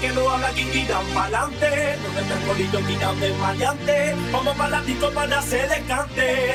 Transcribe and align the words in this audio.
que 0.00 0.08
no 0.10 0.28
habla 0.30 0.48
aquí, 0.48 0.64
quitan 0.64 1.04
pa'lante. 1.14 1.96
Donde 2.02 2.20
está 2.20 2.34
el 2.34 2.46
colillo 2.46 2.86
quitan 2.86 3.20
de 3.20 3.32
maleante. 3.34 4.14
Vamos 4.32 4.56
para 4.56 4.70
la 4.70 4.82
disco 4.82 5.10
para 5.10 5.38
hacer 5.38 5.70
el 5.72 5.86
cante. 5.86 6.54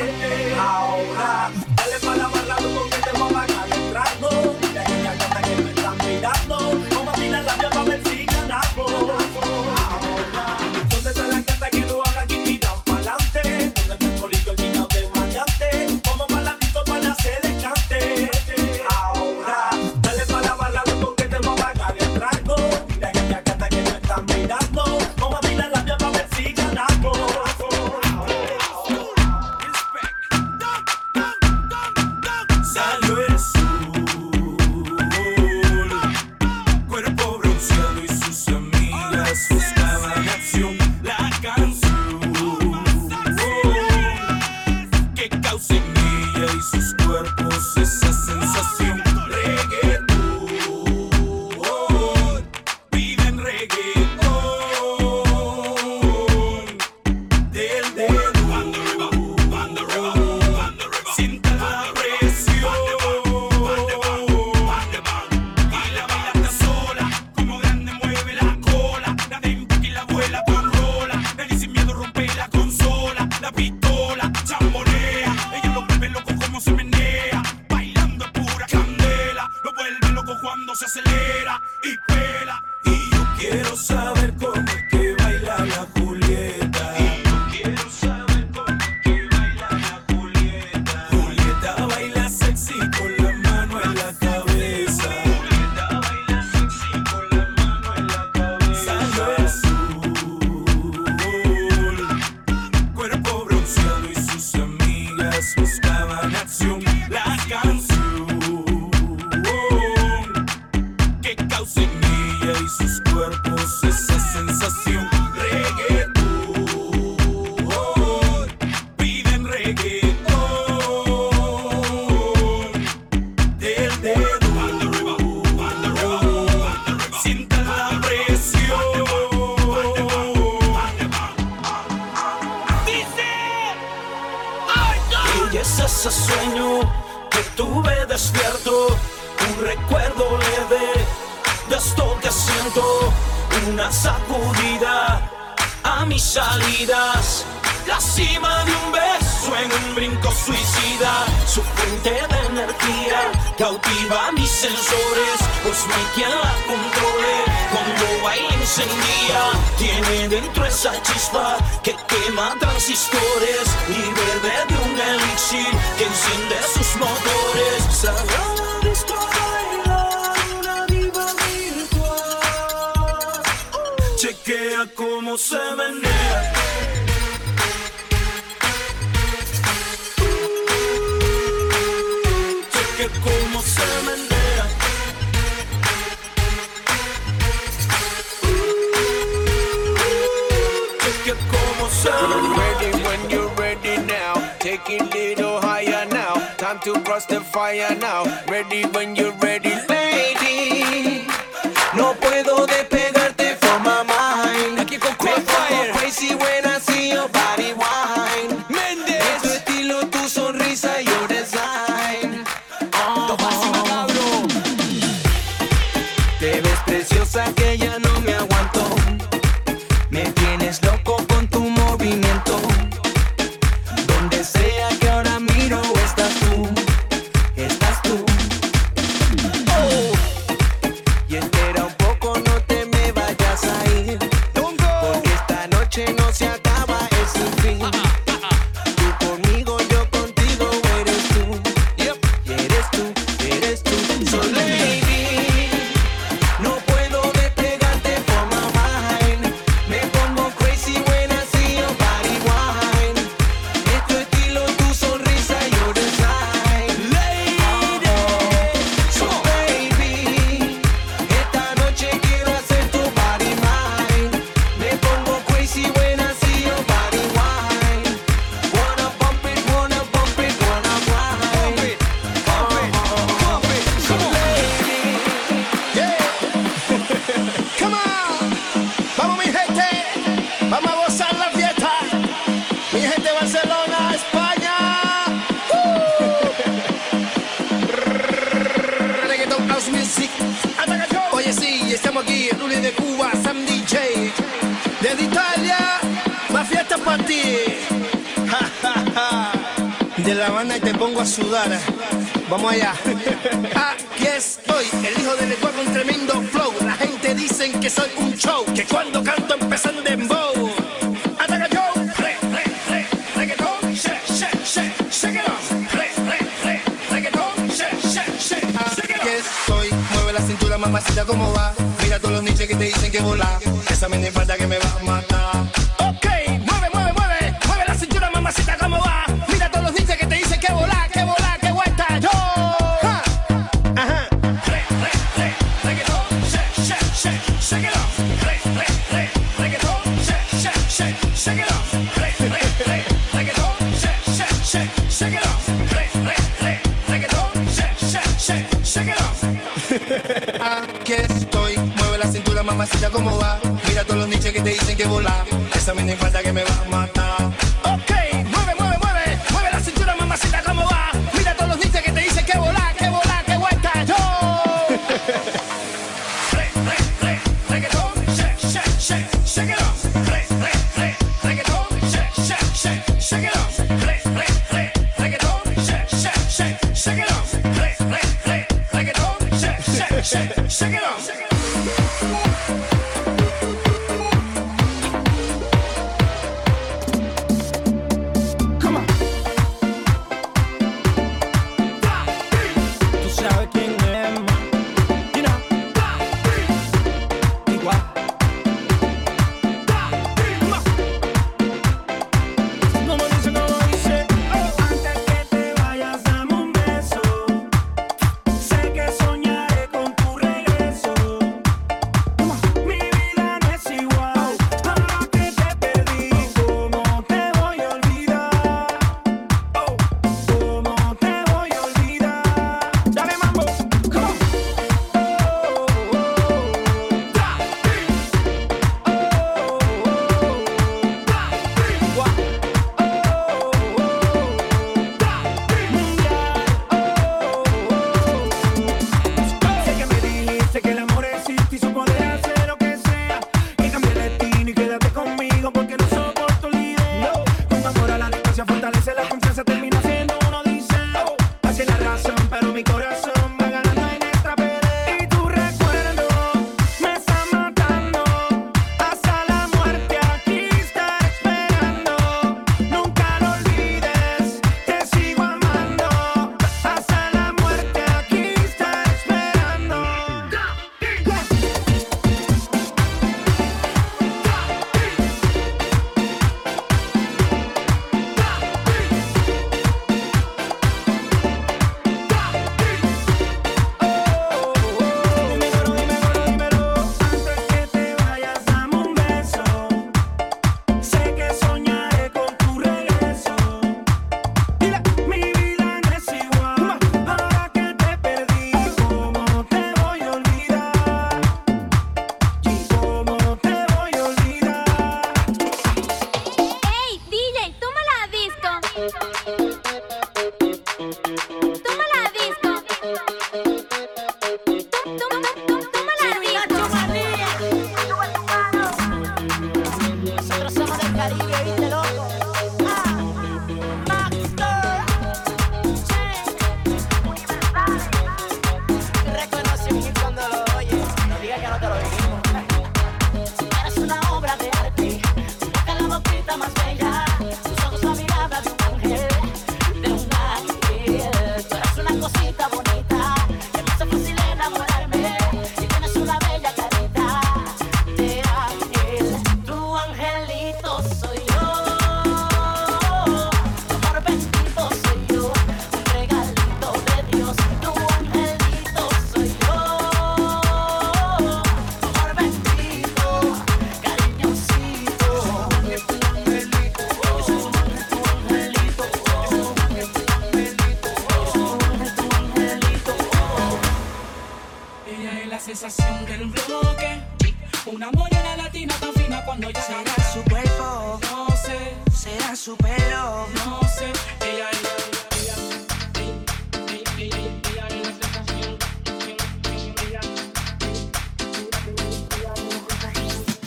gelatina 578.57 578.93
tan 578.99 579.13
fina 579.13 579.45
cuando 579.45 579.69
ya 579.69 579.81
Será 579.81 580.33
su 580.33 580.43
cuerpo, 580.43 581.19
no 581.29 581.47
sé. 581.55 581.95
Será 582.11 582.55
su 582.55 582.75
pelo, 582.77 583.47
no 583.65 583.81
sé. 583.87 584.11
Ella 584.41 584.69
es. 584.71 584.77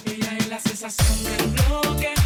Ella 0.06 0.36
es 0.38 0.48
la 0.48 0.58
sensación 0.58 1.24
del 1.24 1.46
bloque. 1.48 2.19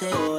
say. 0.00 0.29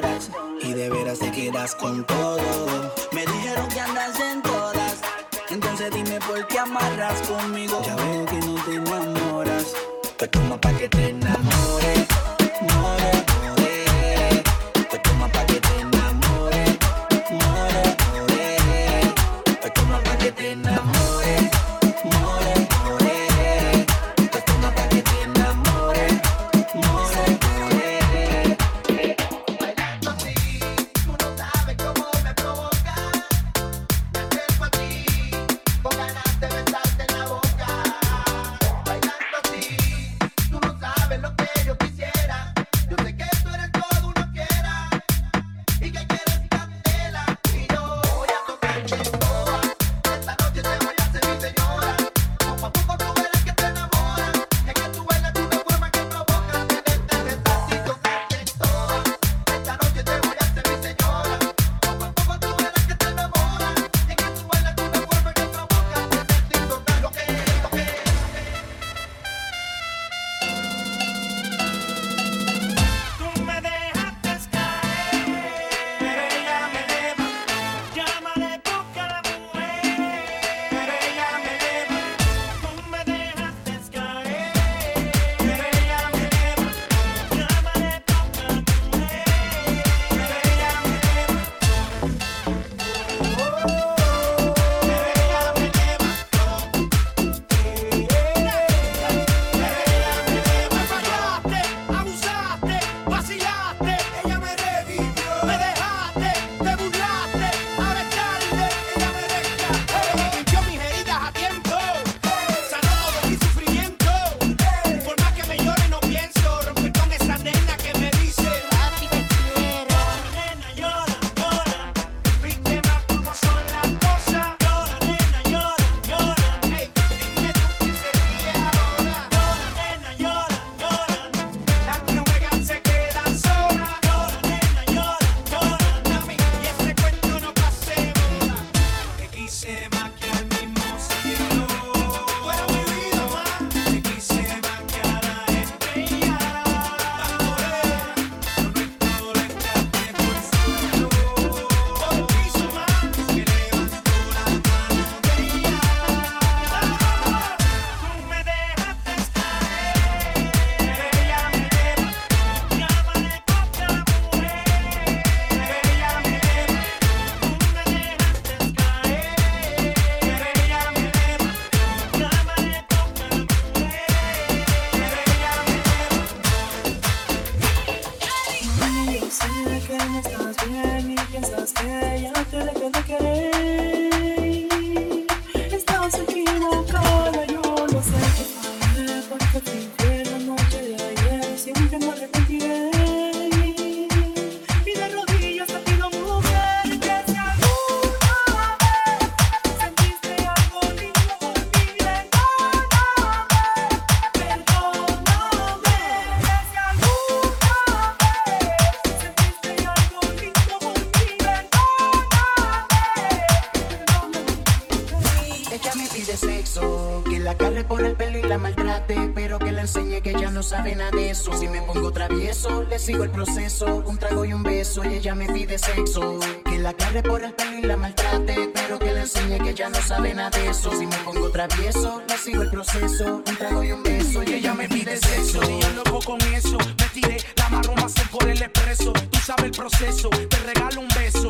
No 220.61 220.67
sabe 220.67 220.95
nada 220.95 221.09
de 221.09 221.31
eso. 221.31 221.51
Si 221.53 221.67
me 221.67 221.81
pongo 221.81 222.11
travieso, 222.11 222.83
le 222.83 222.99
sigo 222.99 223.23
el 223.23 223.31
proceso, 223.31 224.03
un 224.05 224.19
trago 224.19 224.45
y 224.45 224.53
un 224.53 224.61
beso, 224.61 225.03
y 225.03 225.15
ella 225.15 225.33
me 225.33 225.47
pide 225.47 225.79
sexo. 225.79 226.39
Que 226.65 226.77
la 226.77 226.93
carre 226.93 227.23
por 227.23 227.43
el 227.43 227.51
pelo 227.53 227.79
y 227.79 227.81
la 227.81 227.97
maltrate, 227.97 228.69
pero 228.71 228.99
que 228.99 229.11
le 229.11 229.21
enseñe 229.21 229.57
que 229.57 229.71
ella 229.71 229.89
no 229.89 229.99
sabe 230.03 230.35
nada 230.35 230.51
de 230.51 230.69
eso. 230.69 230.91
Si 230.91 231.07
me 231.07 231.15
pongo 231.25 231.49
travieso, 231.49 232.21
le 232.29 232.37
sigo 232.37 232.61
el 232.61 232.69
proceso, 232.69 233.37
un 233.37 233.57
trago 233.57 233.83
y 233.83 233.91
un 233.91 234.03
beso, 234.03 234.43
y 234.43 234.53
ella 234.53 234.75
me 234.75 234.87
pide 234.87 235.17
sexo. 235.17 235.63
Y 235.67 235.81
yo 235.81 235.89
loco 235.93 236.19
con 236.23 236.39
eso, 236.53 236.77
me 236.77 237.09
tiré 237.11 237.37
más 237.71 238.13
por 238.29 238.47
el 238.49 238.61
expreso. 238.61 239.13
Tú 239.13 239.39
sabes 239.39 239.65
el 239.65 239.71
proceso, 239.71 240.29
te 240.29 240.57
regalo 240.57 241.01
un 241.01 241.07
beso. 241.09 241.47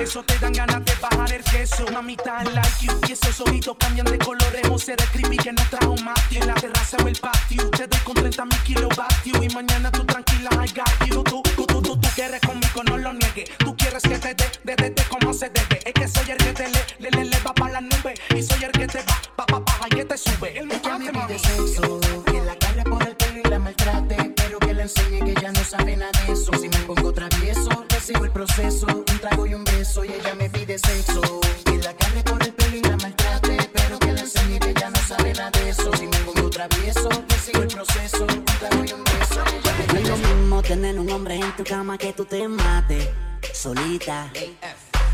Eso 0.00 0.22
te 0.24 0.38
dan 0.38 0.52
ganas 0.52 0.84
de 0.84 0.92
bajar 1.00 1.32
el 1.32 1.42
queso. 1.44 1.84
Mamita, 1.92 2.44
like 2.44 2.68
you. 2.86 2.92
Y 3.08 3.12
esos 3.12 3.40
ojitos 3.40 3.76
cambian 3.78 4.06
de 4.06 4.18
colores. 4.18 4.66
José 4.68 4.96
de 4.96 5.04
creepy 5.06 5.36
que 5.36 5.52
no 5.52 5.62
trajo. 5.70 5.94
En 6.30 6.46
la 6.46 6.54
terraza 6.54 6.96
o 7.02 7.08
el 7.08 7.16
patio. 7.16 7.70
Te 7.70 7.86
doy 7.86 8.00
con 8.00 8.14
30 8.14 8.44
mil 8.44 8.62
kilovatios. 8.64 9.42
Y 9.42 9.48
mañana 9.54 9.90
tú 9.90 10.04
tranquila, 10.04 10.50
I 10.52 10.72
got 10.72 11.08
you. 11.08 11.22
Tú, 11.22 11.42
tú, 11.42 11.66
tú, 11.66 11.82
tú, 11.82 11.96
tú 11.96 12.08
quieres 12.14 12.40
conmigo, 12.40 12.82
no 12.84 12.98
lo 12.98 13.12
niegues. 13.12 13.50
Tú 13.58 13.76
quieres 13.76 14.02
que 14.02 14.18
te 14.18 14.34
dé, 14.34 14.50
de, 14.64 14.76
de, 14.76 14.90
de 14.90 15.04
como 15.04 15.32
se 15.32 15.48
debe. 15.50 15.80
Es 15.84 15.92
que 15.92 16.08
soy 16.08 16.30
el 16.30 16.38
que 16.38 16.52
te 16.52 16.68
le, 16.68 17.10
le, 17.10 17.24
le, 17.24 17.38
va 17.40 17.54
para 17.54 17.74
la 17.74 17.80
nube. 17.80 18.14
Y 18.34 18.42
soy 18.42 18.64
el 18.64 18.72
que 18.72 18.86
te 18.86 18.98
va, 18.98 19.20
pa, 19.36 19.46
pa, 19.46 19.64
pa, 19.64 19.86
y 19.86 19.96
que 19.96 20.04
te 20.04 20.18
sube. 20.18 20.58
El 20.58 20.70
Ella 20.70 20.98
me 20.98 21.10
pide 21.10 21.38
sexo, 21.38 22.00
que 22.26 22.40
la 22.40 22.56
carre 22.56 22.84
por 22.84 23.02
el 23.02 23.16
pelo 23.16 23.40
y 23.44 23.48
la 23.48 23.58
maltrate, 23.58 24.16
pero 24.36 24.58
que 24.58 24.74
le 24.74 24.82
enseñe 24.82 25.24
que 25.24 25.30
ella 25.32 25.52
no 25.52 25.61
sabe 25.64 25.96
nada 25.96 26.12
de 26.26 26.32
eso. 26.32 26.52
Si 26.54 26.68
me 26.68 26.78
pongo 26.78 27.12
travieso, 27.12 27.70
le 27.88 28.00
sigo 28.00 28.24
el 28.24 28.30
proceso, 28.30 28.86
un 28.86 29.18
trago 29.18 29.46
y 29.46 29.54
un 29.54 29.64
beso, 29.64 30.04
y 30.04 30.08
ella 30.08 30.34
me 30.34 30.48
pide 30.50 30.78
sexo. 30.78 31.20
Que 31.64 31.78
la 31.78 31.94
carre 31.94 32.22
por 32.24 32.42
el 32.42 32.52
pelo 32.52 32.76
y 32.76 32.82
la 32.82 32.96
maltrate, 32.96 33.70
pero 33.72 33.98
que 33.98 34.12
le 34.12 34.20
enseñe 34.20 34.58
que 34.58 34.70
ella 34.70 34.90
no 34.90 35.00
sabe 35.06 35.32
nada 35.34 35.50
de 35.50 35.70
eso. 35.70 35.90
Si 35.96 36.06
me 36.06 36.16
pongo 36.18 36.50
travieso, 36.50 37.08
le 37.08 37.38
sigo 37.38 37.62
el 37.62 37.68
proceso, 37.68 38.24
un 38.24 38.44
trago 38.44 38.84
y 38.84 38.92
un 38.92 39.04
beso, 39.04 39.44
y 39.52 39.56
ella 39.56 39.74
me 39.78 39.92
No 39.92 39.98
es 39.98 40.08
lo 40.08 40.16
mismo 40.16 40.62
tener 40.62 40.98
un 40.98 41.10
hombre 41.10 41.36
en 41.36 41.56
tu 41.56 41.64
cama 41.64 41.98
que 41.98 42.12
tú 42.12 42.24
te 42.24 42.48
mates 42.48 43.08
solita. 43.52 44.30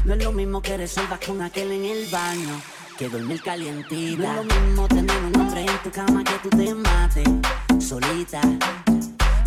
No 0.05 0.15
es 0.15 0.25
lo 0.25 0.33
mismo 0.33 0.63
que 0.63 0.77
resuelvas 0.77 1.21
con 1.27 1.43
aquel 1.43 1.73
en 1.73 1.85
el 1.85 2.07
baño 2.07 2.61
que 2.99 3.09
dormir 3.09 3.43
calientita. 3.43 4.23
No 4.23 4.41
es 4.41 4.47
lo 4.47 4.61
mismo 4.61 4.89
tener 4.89 5.17
un 5.25 5.41
hombre 5.41 5.61
en 5.63 5.83
tu 5.83 5.91
cama 5.91 6.25
que 6.25 6.49
tú 6.49 6.51
te 6.51 6.75
mates 6.75 7.29
solita. 7.79 8.41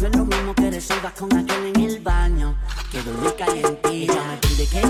No 0.02 0.08
es 0.08 0.16
lo 0.16 0.26
mismo 0.26 0.56
que 0.56 0.72
resuelvas 0.72 1.14
con 1.14 1.32
aquel 1.38 1.68
en 1.76 1.80
el 1.80 2.00
baño 2.00 2.58
que 2.92 3.04
dormir 3.04 3.36
calientita. 3.38 3.92
Ella 3.92 4.24
me 4.24 4.38
pide 4.38 4.66
que 4.66 4.82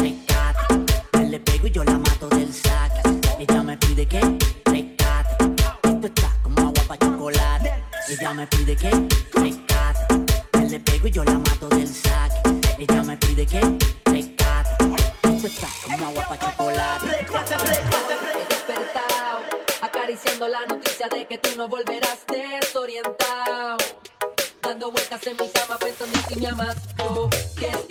rescate. 0.00 0.94
Yo 1.12 1.20
le 1.22 1.40
pego 1.40 1.66
y 1.66 1.70
yo 1.72 1.82
la 1.82 1.98
mato 1.98 2.28
del 2.28 2.54
sac. 2.54 2.92
Ella 3.40 3.62
me 3.64 3.76
pide 3.78 4.06
que 4.06 4.20
rescate. 4.66 5.44
Esto 5.82 6.06
está 6.06 6.36
como 6.44 6.60
agua 6.60 6.84
para 6.86 7.00
chocolate. 7.00 7.72
Ella 8.10 8.32
me 8.32 8.46
pide 8.46 8.76
que 8.76 8.90
rescate. 9.32 10.14
Yo 10.52 10.60
le 10.60 10.78
pego 10.78 11.08
y 11.08 11.10
yo 11.10 11.24
la 11.24 11.32
mato 11.32 11.68
del 11.70 11.88
sac. 11.88 12.30
Ella 12.78 13.02
me 13.02 13.16
pide 13.16 13.46
que 13.46 13.60
rescate. 14.04 14.84
Esto 15.34 15.46
está 15.48 15.66
como 15.82 16.06
agua 16.06 16.24
para 16.28 16.46
chocolate. 16.46 17.06
Despertado, 18.48 19.40
acariciando 19.82 20.46
la 20.46 20.64
noticia 20.66 21.08
de 21.08 21.26
que 21.26 21.38
tú 21.38 21.48
no 21.56 21.66
volverás 21.66 22.20
desorientado. 22.28 23.39
Dando 24.80 24.92
vueltas 24.92 25.26
en 25.26 25.36
mi 25.36 25.48
cama 25.50 25.76
pensando 25.78 26.18
en 26.18 26.24
si 26.24 26.40
me 26.40 26.46
amas 26.46 26.76
o 26.96 27.28
que 27.28 27.66
te 27.66 27.89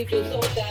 music 0.00 0.08
feel 0.08 0.40
so 0.40 0.69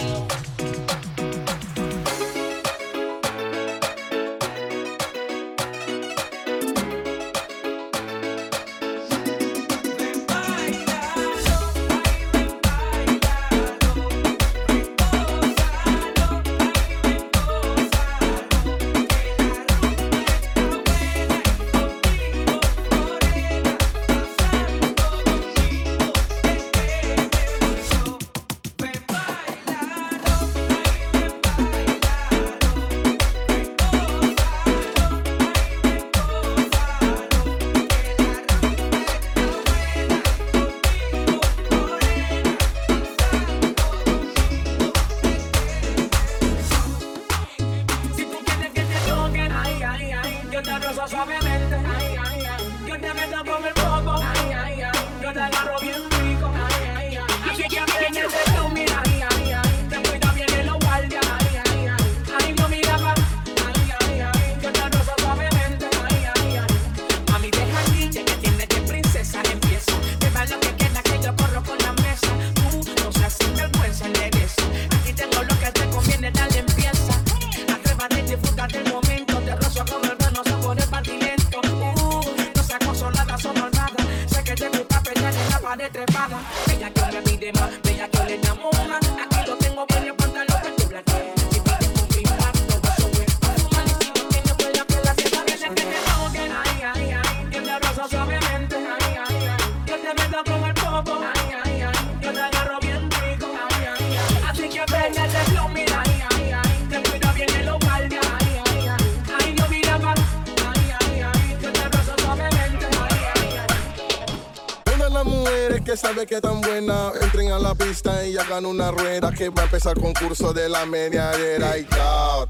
tan 116.42 116.62
buena, 116.62 117.12
entren 117.22 117.52
a 117.52 117.60
la 117.60 117.76
pista 117.76 118.26
y 118.26 118.38
hagan 118.38 118.66
una 118.66 118.92
rueda 118.92 119.32
que 119.32 119.50
va 119.50 119.64
a 119.64 119.66
empezar 119.66 119.98
el 119.98 120.04
concurso 120.04 120.54
de 120.54 120.70
la 120.70 120.86
meneadera 120.86 121.78
y 121.78 121.86
cloud. 121.86 122.50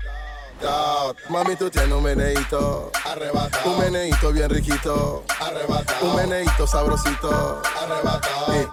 Out. 0.62 1.18
Mami, 1.30 1.56
tú 1.56 1.70
tienes 1.70 1.92
un 1.94 2.04
meneito. 2.04 2.92
Arrebatado. 3.06 3.72
Un 3.72 3.80
meneito 3.80 4.34
bien 4.34 4.50
riquito. 4.50 5.24
Arrebatado. 5.40 6.06
Un 6.06 6.16
meneito 6.18 6.68
sabrosito. 6.68 7.62
Arrebatado. 7.82 8.54
Eh, 8.54 8.68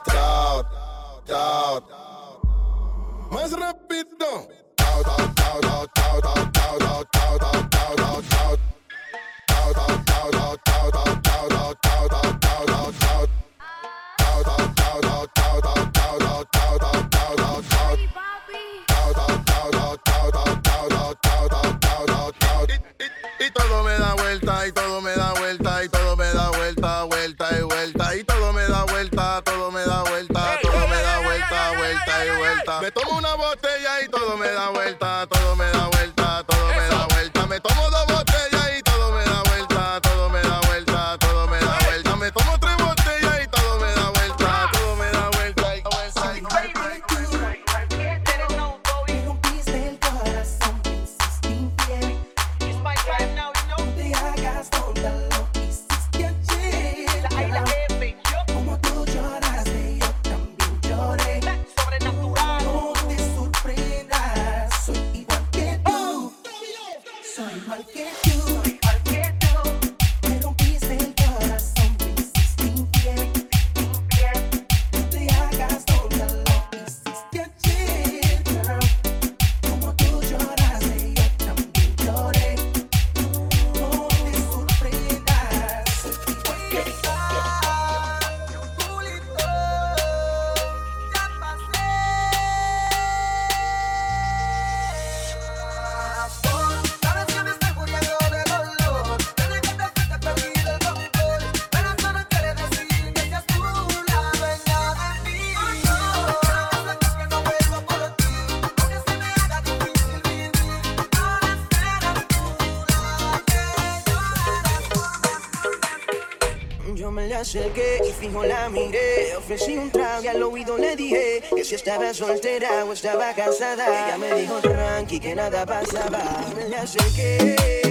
acerqué 117.47 118.01
y 118.05 118.13
fijo 118.13 118.45
la 118.45 118.69
miré. 118.69 119.37
Ofrecí 119.37 119.79
un 119.79 119.91
trago 119.91 120.25
y 120.25 120.27
al 120.27 120.43
oído 120.43 120.77
le 120.77 120.97
dije 120.97 121.45
que 121.55 121.65
si 121.65 121.77
estaba 121.77 122.13
soltera 122.13 122.85
o 122.85 122.93
estaba 122.93 123.33
casada. 123.35 123.87
Ella 123.87 124.19
me 124.19 124.41
dijo 124.41 124.59
tranqui 124.61 125.21
que 125.21 125.35
nada 125.35 125.65
pasaba. 125.65 126.45
Me 126.57 126.77
acerqué. 126.77 127.86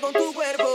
con 0.00 0.12
tu 0.12 0.32
cuerpo. 0.32 0.73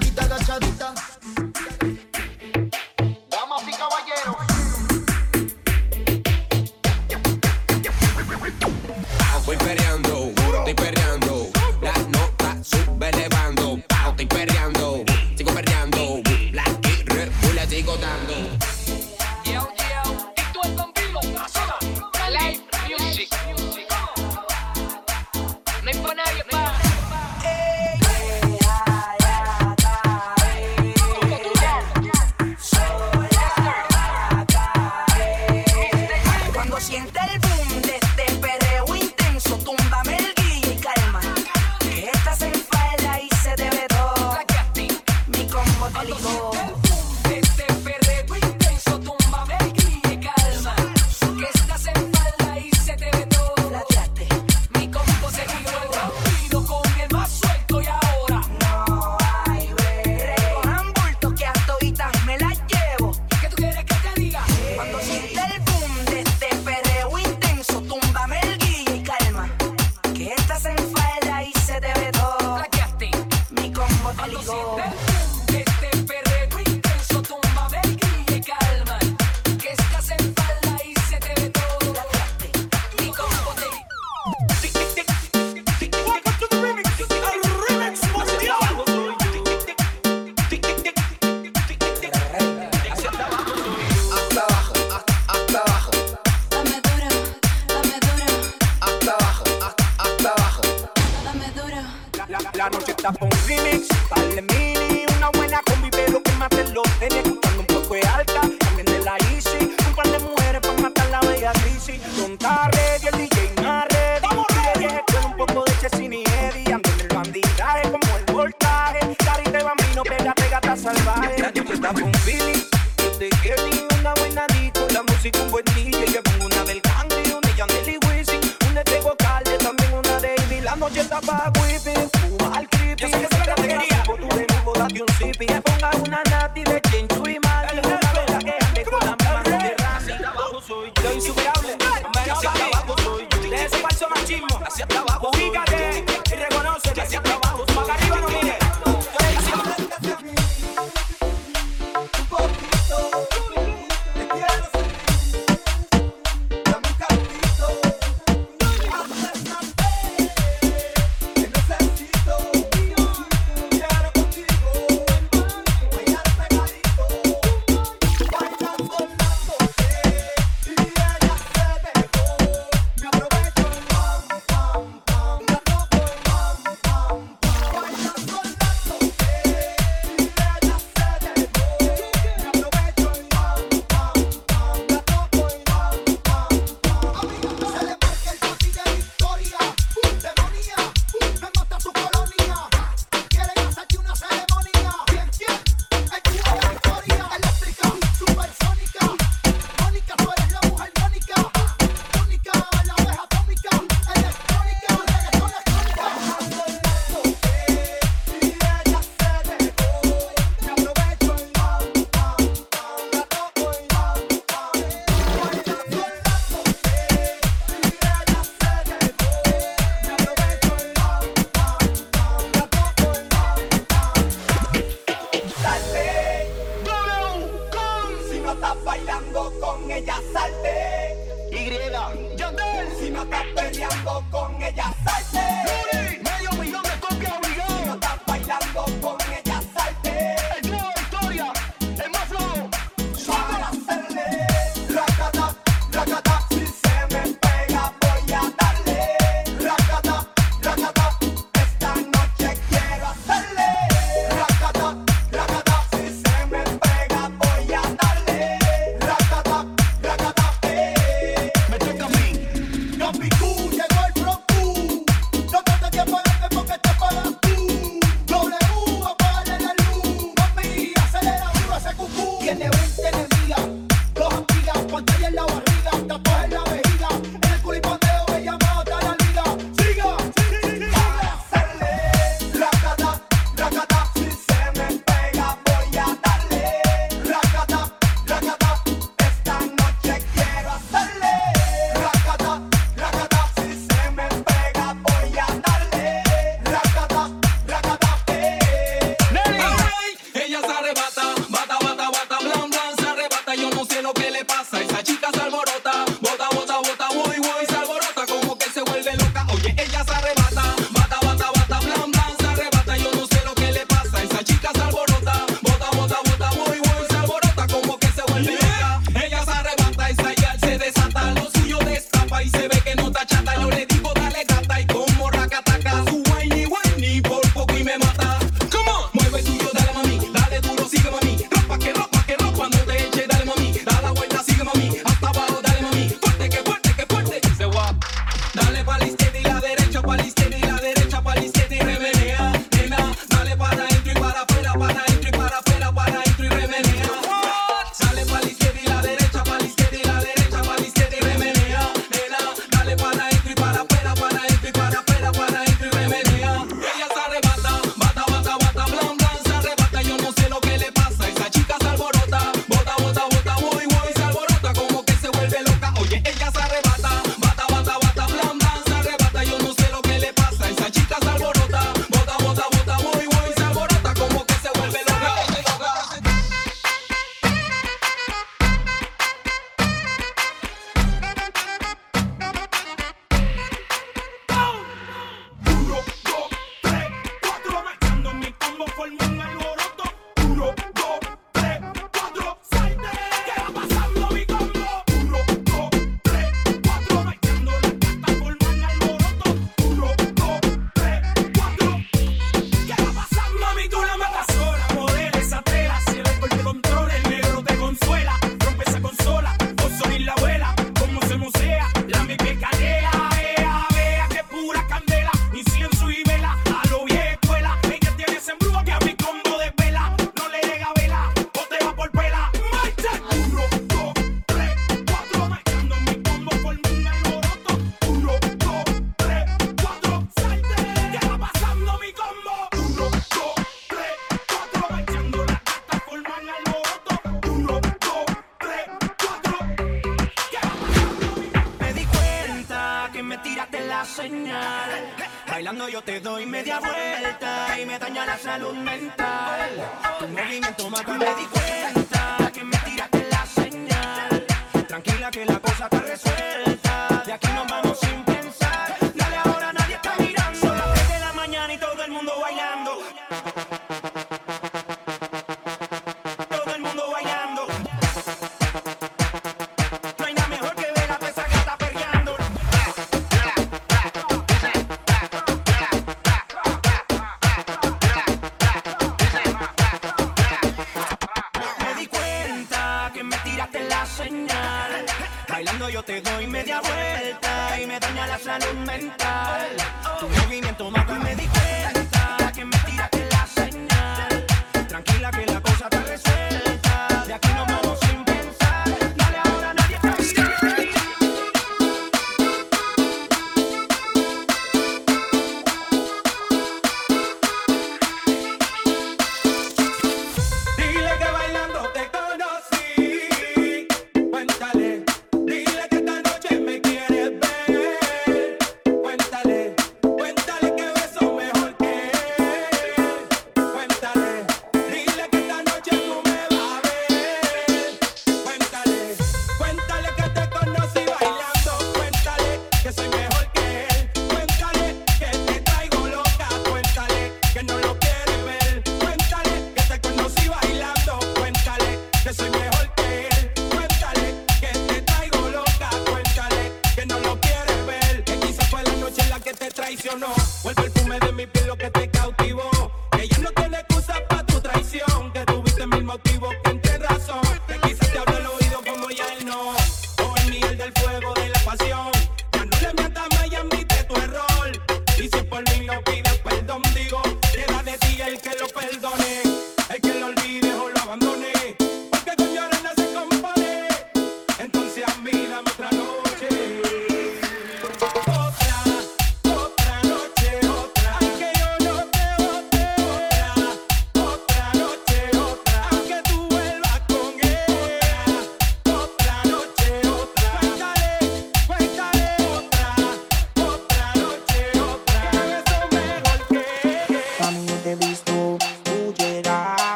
Agachadita, 0.00 0.22
agachadita, 0.22 0.94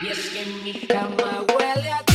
Y 0.00 0.08
es 0.08 0.30
que 0.30 0.44
mi 0.64 0.72
cama 0.86 1.44
huele 1.54 1.90
a 1.90 2.13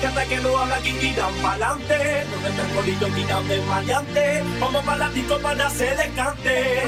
que 0.00 0.06
hasta 0.06 0.24
que 0.24 0.36
no 0.38 0.56
habla 0.56 0.76
aquí, 0.76 0.92
quitan 0.94 1.32
pa'lante. 1.42 2.24
Donde 2.30 2.48
está 2.48 2.62
el 2.62 2.74
colillo 2.74 3.14
quitan 3.14 3.48
de 3.48 3.60
maleante. 3.62 4.42
Vamos 4.58 4.84
para 4.84 4.98
la 4.98 5.10
disco 5.10 5.38
para 5.38 5.66
hacer 5.66 5.96
cante. 6.14 6.82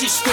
тысяч 0.00 0.29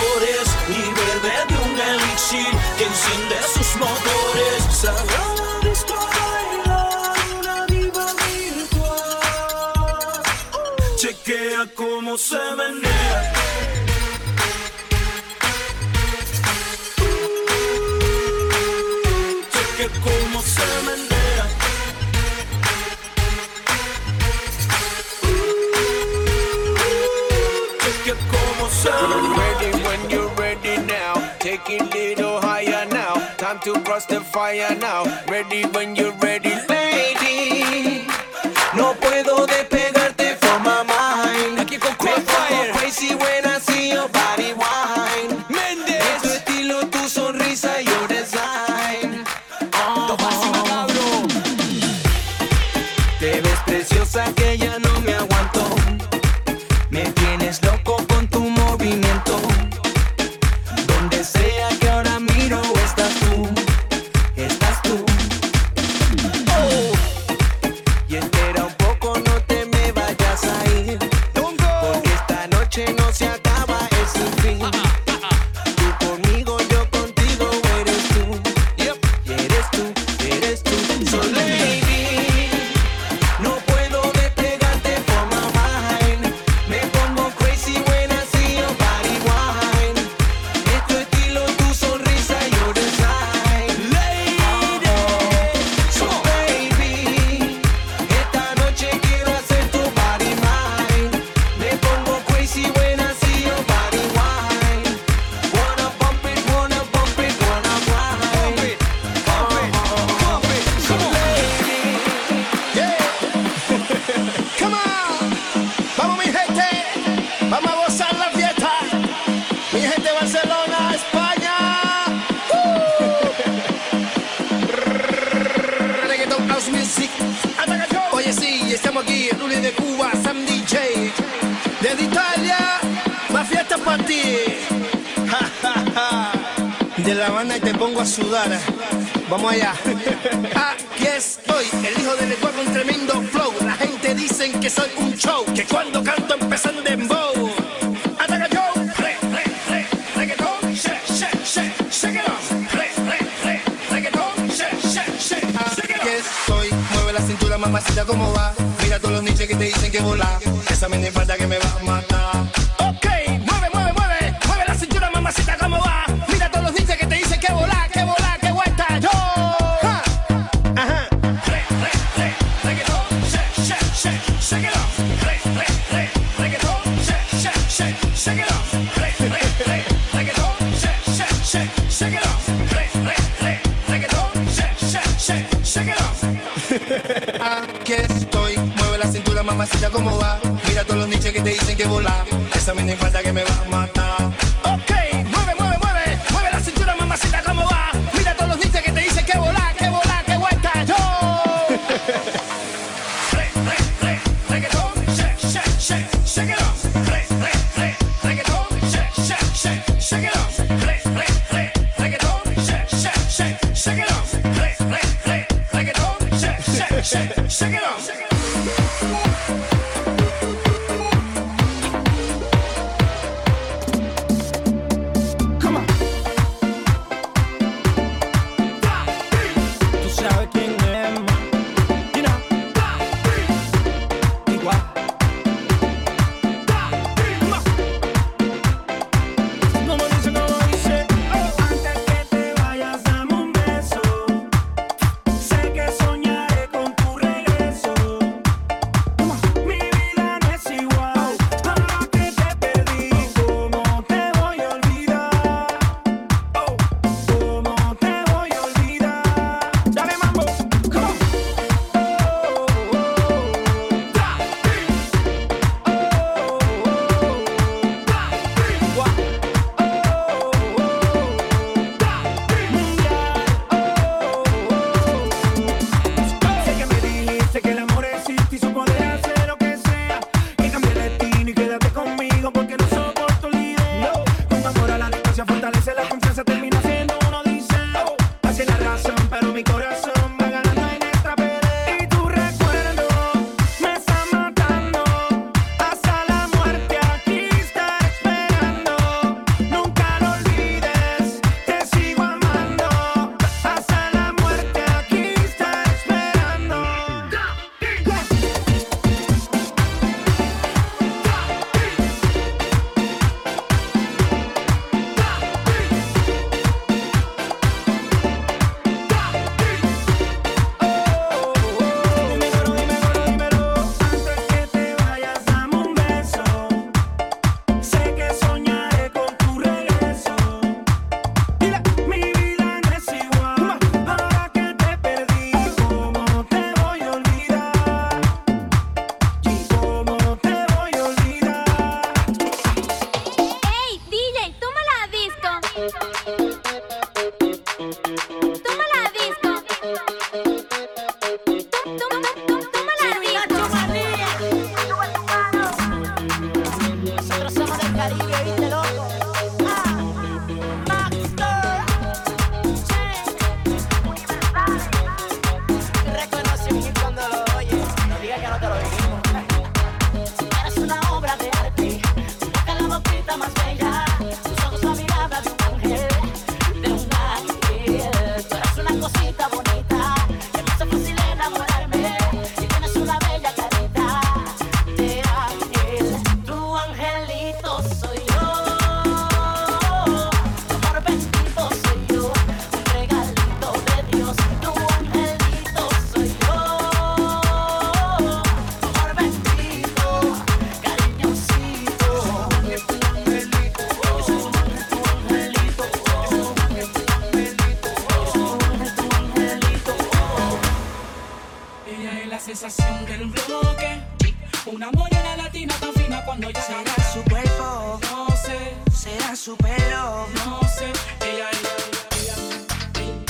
será 416.38 416.95
su 417.14 417.23
cuerpo 417.23 417.99
no 418.11 418.27
sé 418.35 418.76
será 418.95 419.35
su 419.35 419.57
pelo 419.57 420.27
no 420.45 420.61
sé 420.68 420.91
ella 421.26 421.49
es 421.49 421.64
la 421.64 421.69
sensación 421.80 423.26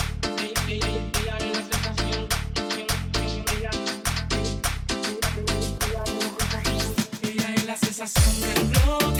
ella 0.67 1.37
es 1.37 1.55
la 1.55 1.63
sensación 1.63 2.27
ella 7.23 7.53
es 7.55 7.65
la 7.65 7.77
sensación 7.77 8.41
del 8.41 8.63
blog 8.65 9.16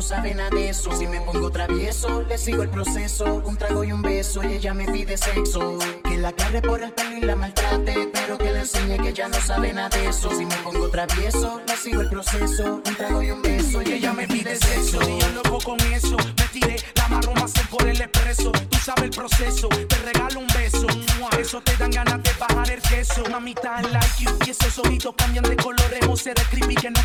no 0.00 0.06
sabe 0.06 0.34
nada 0.34 0.48
de 0.48 0.70
eso. 0.70 0.90
Si 0.92 1.06
me 1.06 1.20
pongo 1.20 1.50
travieso, 1.50 2.22
le 2.22 2.38
sigo 2.38 2.62
el 2.62 2.70
proceso. 2.70 3.42
Un 3.44 3.58
trago 3.58 3.84
y 3.84 3.92
un 3.92 4.00
beso 4.00 4.42
y 4.42 4.54
ella 4.54 4.72
me 4.72 4.86
pide 4.86 5.18
sexo. 5.18 5.78
Que 6.04 6.16
la 6.16 6.28
agarre 6.28 6.62
por 6.62 6.82
el 6.82 6.90
pelo 6.92 7.18
y 7.18 7.20
la 7.20 7.36
maltrate, 7.36 8.08
pero 8.10 8.38
que 8.38 8.50
le 8.50 8.60
enseñe 8.60 8.96
que 8.96 9.10
ella 9.10 9.28
no 9.28 9.38
sabe 9.42 9.74
nada 9.74 9.90
de 9.90 10.08
eso. 10.08 10.30
Si 10.30 10.46
me 10.46 10.54
pongo 10.64 10.88
travieso, 10.88 11.60
le 11.68 11.76
sigo 11.76 12.00
el 12.00 12.08
proceso. 12.08 12.80
Un 12.86 12.96
trago 12.96 13.22
y 13.22 13.30
un 13.30 13.42
beso 13.42 13.60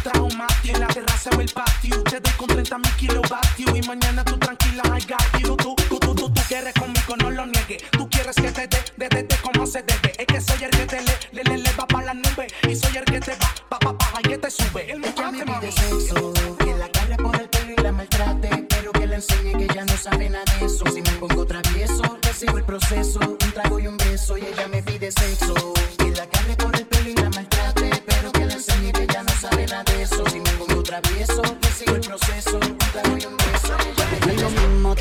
que 0.04 0.36
Matthew. 0.36 0.76
En 0.76 0.80
la 0.80 0.88
terraza 0.88 1.30
o 1.36 1.42
el 1.42 1.50
patio. 1.50 2.04
Te 2.04 2.20
doy 2.20 2.34
con 2.34 2.48
30 2.48 2.78
mil 2.78 2.96
kilovatios. 2.96 3.76
Y 3.76 3.82
mañana 3.88 4.24
tú 4.24 4.38
tranquila, 4.38 4.84
I 4.86 5.06
got 5.06 5.40
you. 5.40 5.56
Tú, 5.56 5.76
tú, 5.76 6.00
tú, 6.00 6.16
tú, 6.16 6.30
tú 6.30 6.42
quieres 6.48 6.74
conmigo, 6.74 7.16
no 7.18 7.32
lo 7.32 7.46
niegues. 7.46 7.84
Tú 7.92 8.10
quieres 8.10 8.36
que 8.36 8.52
te 8.52 8.68
dé, 8.68 8.84
de, 8.98 9.10
de, 9.10 9.24
de 9.24 9.36
como 9.38 9.66
se 9.66 9.84
debe. 9.84 10.14
Es 10.18 10.26
que 10.26 10.42
soy 10.42 10.64
el 10.64 10.72
que 10.72 10.86
te 10.86 11.02
le, 11.02 11.14
le, 11.32 11.44
le, 11.44 11.58
le 11.58 11.72
va 11.74 11.88
para 11.88 12.06
la 12.08 12.14
nube. 12.14 12.48
Y 12.68 12.76
soy 12.76 12.98
el 12.98 13.06
que 13.06 13.20
te 13.20 13.32
va, 13.32 13.54
pa, 13.70 13.80
pa, 13.80 13.98
pa, 13.98 14.20
y 14.20 14.30
que 14.30 14.38
te 14.38 14.52
sube. 14.52 14.92
El 14.92 15.06
Ella 15.06 15.32
me 15.32 15.44
pide 15.44 15.72
sexo, 15.72 16.34
que 16.60 16.74
la 16.76 16.86
agarre 16.86 17.18
por 17.18 17.36
el 17.36 17.50
pelo 17.50 17.74
y 17.78 17.82
la 17.82 17.92
maltrate, 17.92 18.50
pero 18.70 18.92
que 18.92 19.08
le 19.08 19.16
enseñe 19.16 19.58
que 19.58 19.66
ella 19.66 19.86
no 19.86 19.98
sabe 19.98 20.30
nada 20.30 20.46
de 20.60 20.66
eso. 20.66 20.86
Si 20.88 21.02
me 21.02 21.12
pongo 21.12 21.46
travieso, 21.46 22.18
le 22.22 22.34
sigo 22.34 22.58
el 22.58 22.64
proceso, 22.64 23.20
un 23.20 23.52
trago 23.54 23.80
y 23.80 23.88
un 23.88 23.98
beso 23.98 24.38
y 24.38 24.42
ella 24.42 24.68
me 24.68 24.82
pide 24.84 25.12
sexo. 25.12 25.75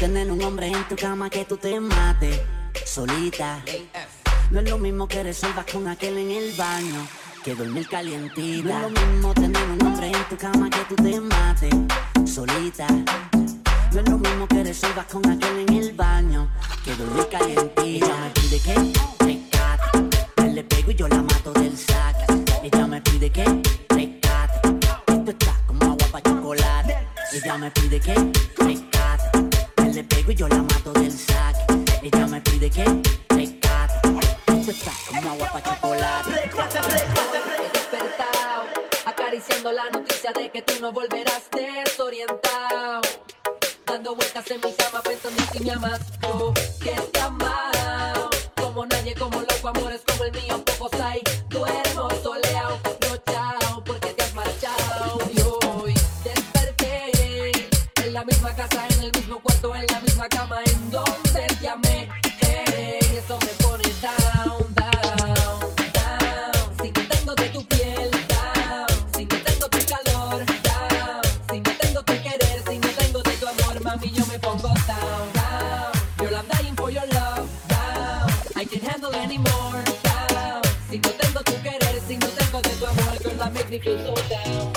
Tener 0.07 0.31
un 0.31 0.43
hombre 0.43 0.67
en 0.67 0.87
tu 0.87 0.97
cama 0.97 1.31
que 1.31 1.47
tú 1.47 1.57
te 1.57 1.81
mates 1.81 2.39
solita. 2.85 3.63
No 4.51 4.61
es 4.61 4.69
lo 4.69 4.77
mismo 4.77 5.09
que 5.09 5.23
resuelvas 5.23 5.65
con 5.73 5.89
aquel 5.89 6.19
en 6.19 6.31
el 6.31 6.53
baño 6.53 7.09
que 7.43 7.55
dormir 7.55 7.89
calientita. 7.89 8.81
No 8.81 8.87
es 8.87 8.93
lo 8.93 9.01
mismo 9.01 9.33
tener 9.33 9.63
un 9.63 9.87
hombre 9.87 10.09
en 10.09 10.25
tu 10.29 10.37
cama 10.37 10.69
que 10.69 10.95
tú 10.95 11.03
te 11.03 11.19
mates 11.19 11.75
solita. 12.31 12.87
No 12.87 14.01
es 14.01 14.09
lo 14.11 14.19
mismo 14.19 14.47
que 14.47 14.63
resuelvas 14.63 15.07
con 15.07 15.27
aquel 15.27 15.61
en 15.67 15.75
el 15.75 15.93
baño 15.95 16.51
que 16.85 16.95
dormir 16.97 17.27
calientita. 17.31 18.07
Ella 18.07 18.17
me 18.21 18.31
pide 18.31 18.61
que 18.61 18.75
rescate. 19.25 20.45
Él 20.45 20.55
le 20.55 20.65
pego 20.65 20.91
y 20.91 20.95
yo 20.97 21.09
la 21.09 21.23
mato 21.23 21.51
del 21.55 21.79
sac. 21.79 22.15
Ella 22.63 22.87
me 22.87 23.01
pide 23.01 23.31
que 23.31 23.45
rescate. 23.89 24.69
Esto 25.07 25.31
está 25.31 25.59
como 25.67 25.83
agua 25.83 26.07
para 26.13 26.31
chocolate. 26.31 26.95
Ella 27.33 27.57
me 27.57 27.71
pide 27.71 27.99
que 28.01 28.15
rescate. 28.15 28.84
Le 29.95 30.03
pego 30.03 30.33
y 30.33 30.35
yo 30.35 30.49
la 30.49 30.57
mato 30.57 30.93
del 30.95 31.13
sac. 31.13 31.55
Ella 32.03 32.27
me 32.27 32.41
pide 32.41 32.69
que 32.69 32.85
rescate. 33.29 34.09
Esto 34.49 34.71
está 34.73 34.91
como 35.07 35.31
agua 35.31 35.49
para 35.53 35.63
chocolate. 35.63 36.31
Despertado, 37.73 38.65
acariciando 39.07 39.71
la 39.71 39.89
noticia 39.91 40.33
de 40.33 40.51
que 40.51 40.63
tú 40.63 40.75
no 40.81 40.91
volverás 40.91 41.45
desorientado. 41.53 43.03
Dando 43.87 44.17
vueltas 44.17 44.51
en 44.51 44.61
mi 44.63 44.73
cama 44.73 45.01
pensando 45.01 45.41
en 45.41 45.49
si 45.51 45.65
me 45.65 45.71
amas 45.71 46.01
o 46.23 46.53
que 46.83 46.91
está 46.91 47.31
mal. 47.31 47.74
if 83.75 83.83
feel 83.83 84.15
so 84.15 84.29
down. 84.29 84.74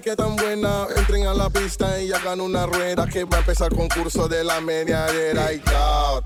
Que 0.00 0.16
tan 0.16 0.34
buena 0.34 0.86
entren 0.96 1.26
a 1.26 1.34
la 1.34 1.48
pista 1.50 2.00
y 2.00 2.12
hagan 2.12 2.40
una 2.40 2.66
rueda 2.66 3.06
que 3.06 3.24
va 3.24 3.36
a 3.36 3.40
empezar 3.40 3.70
el 3.70 3.78
concurso 3.78 4.26
de 4.26 4.42
la 4.42 4.60
mediadera 4.60 5.52
y 5.52 5.62
out. 5.76 6.24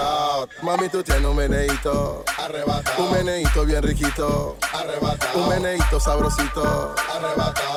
Out. 0.00 0.50
Mami, 0.62 0.88
tú 0.88 1.02
tienes 1.02 1.24
un 1.24 1.36
meneíto 1.36 2.24
arrebatado. 2.38 3.04
Un 3.04 3.12
meneíto 3.12 3.64
bien 3.66 3.82
riquito 3.82 4.56
arrebatado. 4.72 5.42
Un 5.42 5.48
meneíto 5.48 5.98
sabrosito 5.98 6.94
arrebatado. 7.12 7.71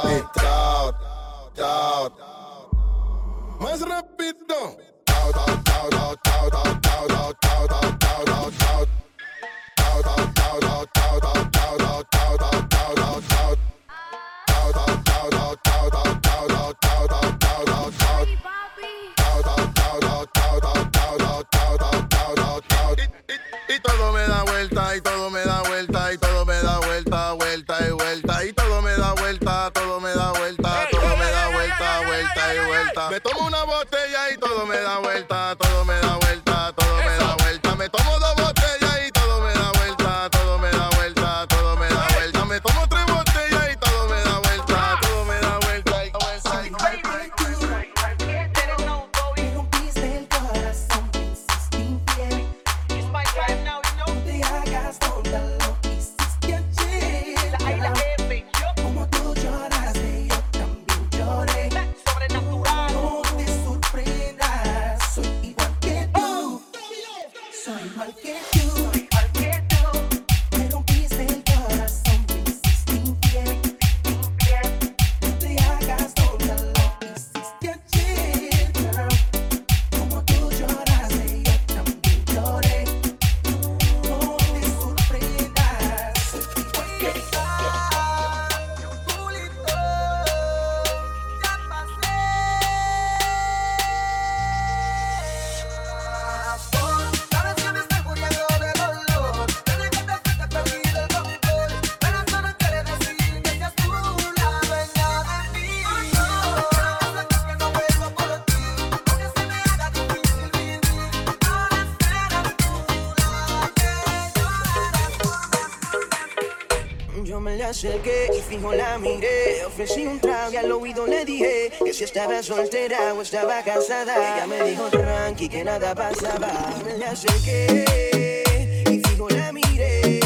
acerqué 117.86 118.30
y 118.36 118.42
fijo 118.42 118.74
la 118.74 118.98
miré. 118.98 119.66
Ofrecí 119.66 120.08
un 120.08 120.20
trago 120.20 120.52
y 120.52 120.58
al 120.58 120.72
oído 120.72 121.06
le 121.06 121.24
dije 121.26 121.72
que 121.84 121.94
si 121.94 122.04
estaba 122.04 122.42
soltera 122.42 123.14
o 123.14 123.22
estaba 123.22 123.62
casada. 123.64 124.16
Ella 124.16 124.48
me 124.48 124.70
dijo 124.70 124.90
tranqui 124.90 125.48
que 125.50 125.64
nada 125.64 125.94
pasaba. 125.94 126.74
Me 126.84 126.98
le 126.98 127.06
acerqué 127.06 128.44
y 128.90 129.00
fijo 129.08 129.30
la 129.30 129.52
miré. 129.52 130.20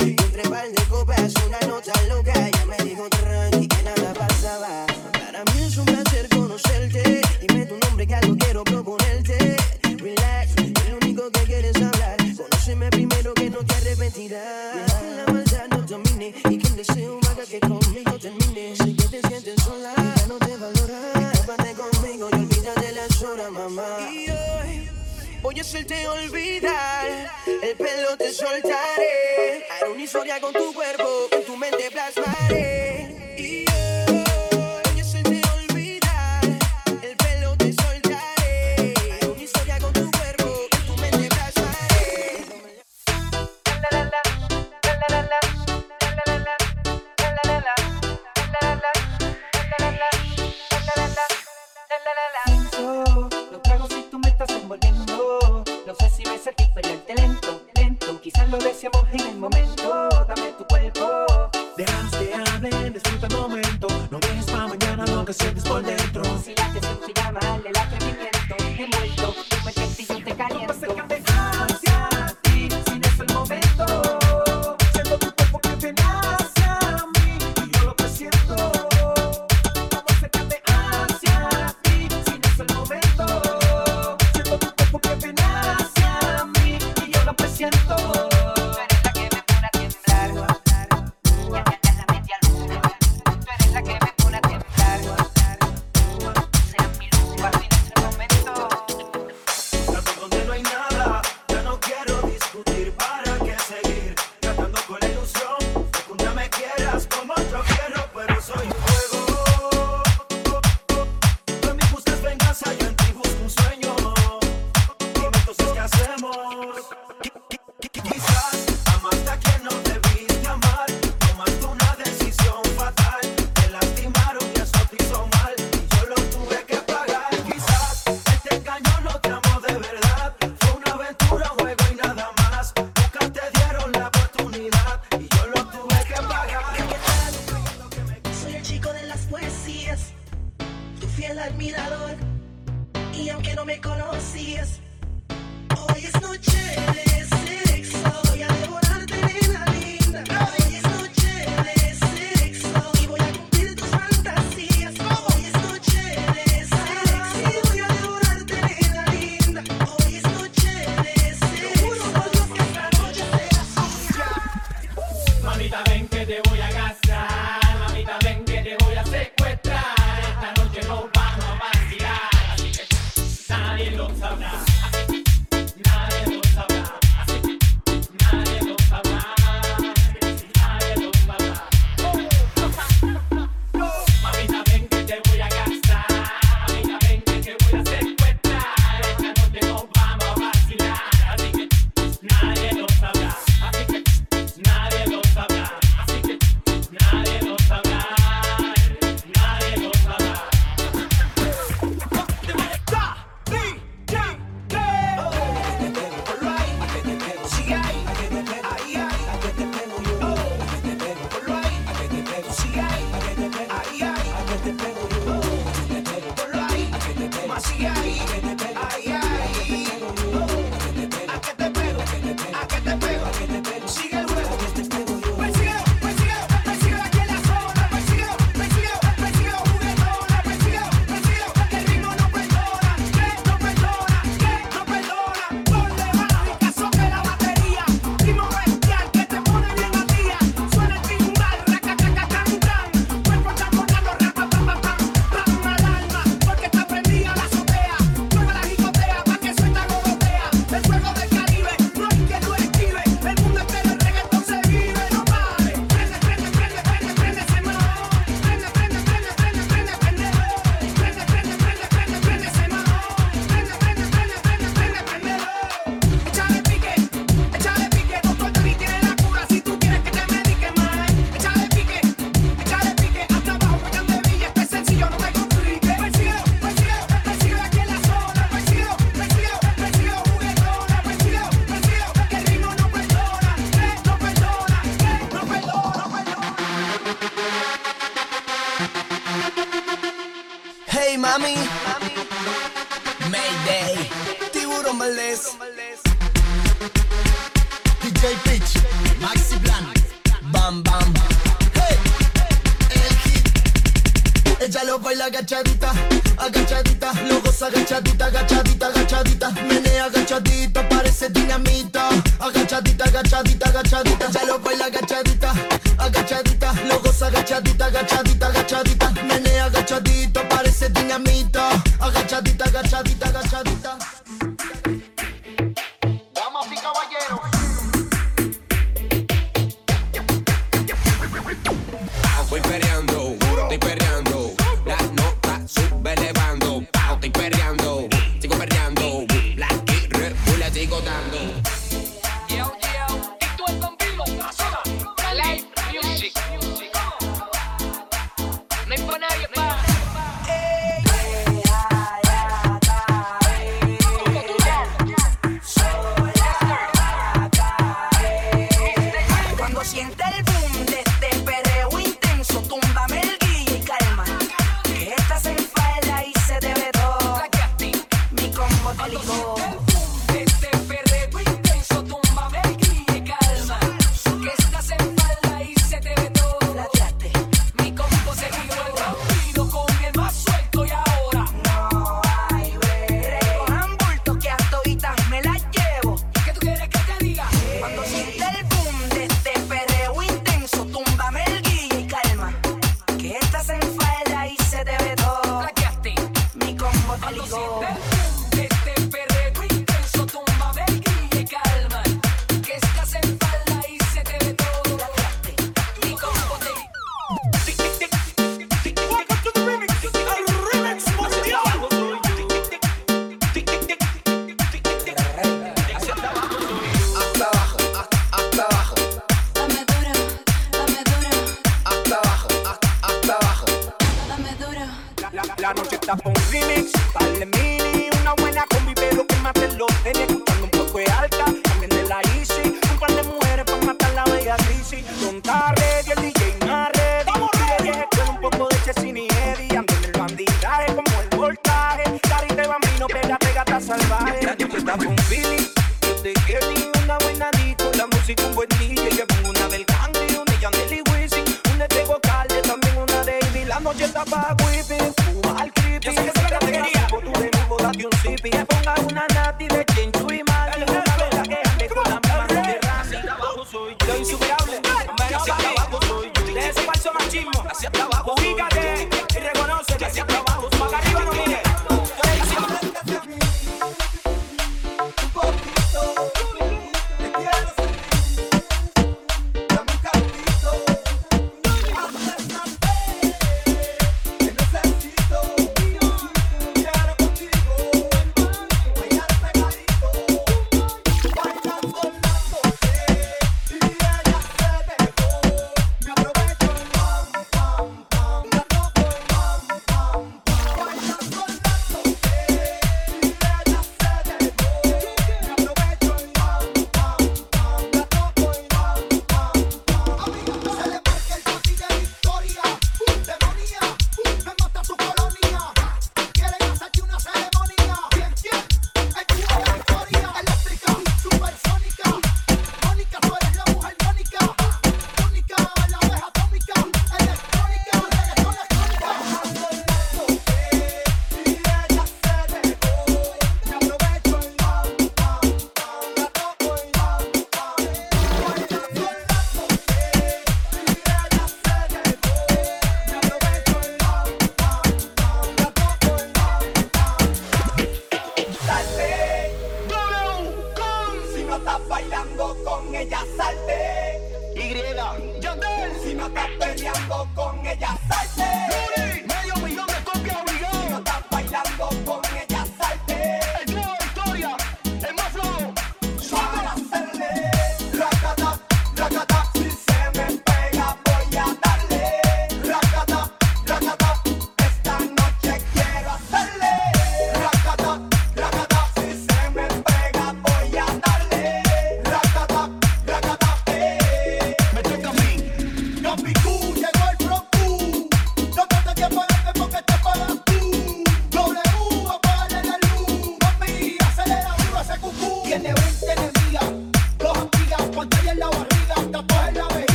Y 0.00 0.10
entre 0.10 0.48
par 0.48 0.70
de 0.70 0.82
copas 0.84 1.34
una 1.46 1.60
nota 1.68 1.92
loca. 2.08 2.43
hacerte 25.84 26.08
olvidar. 26.08 27.30
El 27.62 27.76
pelo 27.76 28.16
te 28.16 28.32
soltaré. 28.32 29.66
Haré 29.70 29.90
una 29.90 30.02
historia 30.02 30.40
con 30.40 30.52
tu 30.52 30.72
cuerpo, 30.72 31.28
con 31.30 31.44
tu 31.44 31.56
mente 31.56 31.90
plasmada. 31.90 32.43
siempre 58.84 59.23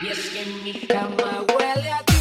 Y 0.00 0.08
es 0.08 0.30
que 0.30 0.44
mi 0.64 0.72
cama 0.86 1.44
huele 1.56 1.90
a 1.90 2.13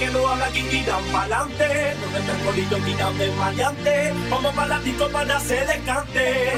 que 0.00 0.06
no 0.06 0.26
habla 0.26 0.48
quinguirán 0.48 1.04
pa'lante, 1.12 1.94
donde 2.00 2.20
está 2.20 2.32
el 2.32 2.44
colillo 2.46 2.84
quitán 2.86 3.18
de 3.18 3.30
maleante, 3.32 4.14
vamos 4.30 4.54
para 4.54 4.68
la 4.68 4.80
disco 4.80 5.06
para 5.10 5.36
hacer 5.36 5.66
cante. 5.84 6.52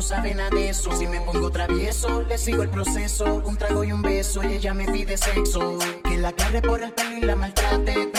No 0.00 0.06
sabe 0.06 0.34
nada 0.34 0.48
de 0.48 0.70
eso. 0.70 0.90
Si 0.92 1.06
me 1.06 1.20
pongo 1.20 1.50
travieso, 1.50 2.22
le 2.22 2.38
sigo 2.38 2.62
el 2.62 2.70
proceso, 2.70 3.42
un 3.44 3.58
trago 3.58 3.84
y 3.84 3.92
un 3.92 4.00
beso, 4.00 4.42
y 4.42 4.54
ella 4.54 4.72
me 4.72 4.86
pide 4.86 5.18
sexo. 5.18 5.78
Que 6.02 6.16
la 6.16 6.32
carre 6.32 6.62
por 6.62 6.82
el 6.82 6.90
pelo 6.92 7.18
y 7.18 7.20
la 7.20 7.36
maltrate, 7.36 8.09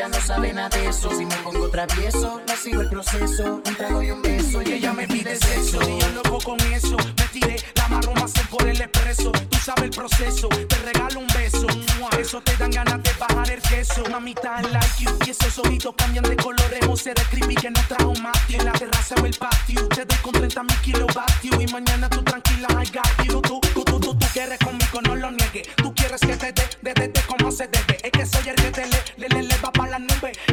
ella 0.00 0.08
no 0.08 0.20
sabe 0.26 0.52
nada 0.54 0.70
de 0.70 0.88
eso. 0.88 1.10
Si 1.10 1.26
me 1.26 1.36
pongo 1.36 1.68
travieso, 1.68 2.40
le 2.46 2.56
sigo 2.56 2.80
el 2.80 2.88
proceso, 2.88 3.60
un 3.66 3.76
trago 3.76 4.02
y 4.02 4.10
un 4.10 4.22
beso, 4.22 4.62
y 4.62 4.72
ella 4.72 4.94
me 4.94 5.06
pide 5.06 5.36
sexo. 5.36 5.78
Y 5.82 6.00
yo 6.00 6.08
loco 6.14 6.38
con 6.38 6.58
eso, 6.72 6.96
me 6.96 7.28
tiré 7.30 7.56
la 7.74 7.86
marrón 7.88 8.16
a 8.18 8.24
hacer 8.24 8.46
por 8.46 8.66
el 8.66 8.80
expreso. 8.80 9.30
Tú 9.30 9.58
sabes 9.58 9.84
el 9.84 9.90
proceso, 9.90 10.48
te 10.48 10.76
regalo 10.76 11.20
un 11.20 11.26
beso. 11.26 11.66
Eso 12.18 12.40
te 12.42 12.56
dan 12.56 12.70
ganas 12.70 13.02
de 13.02 13.10
bajar 13.18 13.50
el 13.50 13.62
queso. 13.62 14.02
Mamita, 14.10 14.62
like 14.62 14.86
you. 15.00 15.10
Y 15.26 15.30
esos 15.30 15.58
ojitos 15.58 15.94
cambian 15.96 16.24
de 16.24 16.36
colores. 16.36 16.84
José 16.86 17.14
de 17.14 17.22
creepy 17.22 17.54
que 17.54 17.70
no 17.70 17.80
trajo 17.88 18.12
Matthew. 18.20 18.60
En 18.60 18.66
la 18.66 18.72
terraza 18.72 19.14
o 19.20 19.24
el 19.24 19.34
patio. 19.34 19.88
Te 19.88 20.04
doy 20.04 20.18
con 20.18 20.32
30 20.32 20.62
mil 20.62 20.80
kilovatios. 20.82 21.60
Y 21.60 21.66
mañana 21.72 22.08
tú 22.10 22.22
tranquila, 22.22 22.68
I 22.70 22.90
got 22.90 23.26
you. 23.26 23.40
Tú, 23.40 23.60
tú, 23.60 23.84
tú, 23.84 24.00
tú, 24.00 24.14
tú 24.14 24.26
quieres 24.32 24.58
conmigo, 24.58 25.00
no 25.02 25.16
lo 25.16 25.30
niegues. 25.30 25.68
Tú 25.76 25.94
quieres 25.94 26.20
que 26.20 26.36
te 26.36 26.52
dé, 26.52 26.68
de, 26.82 26.94
de, 26.94 27.08
de 27.08 27.20
como 27.22 27.50
se 27.50 27.68
debe. 27.68 27.98
Es 28.02 28.10
que 28.10 28.26
soy 28.26 28.48
el 28.50 28.56
que 28.56 28.70
te 28.70 28.86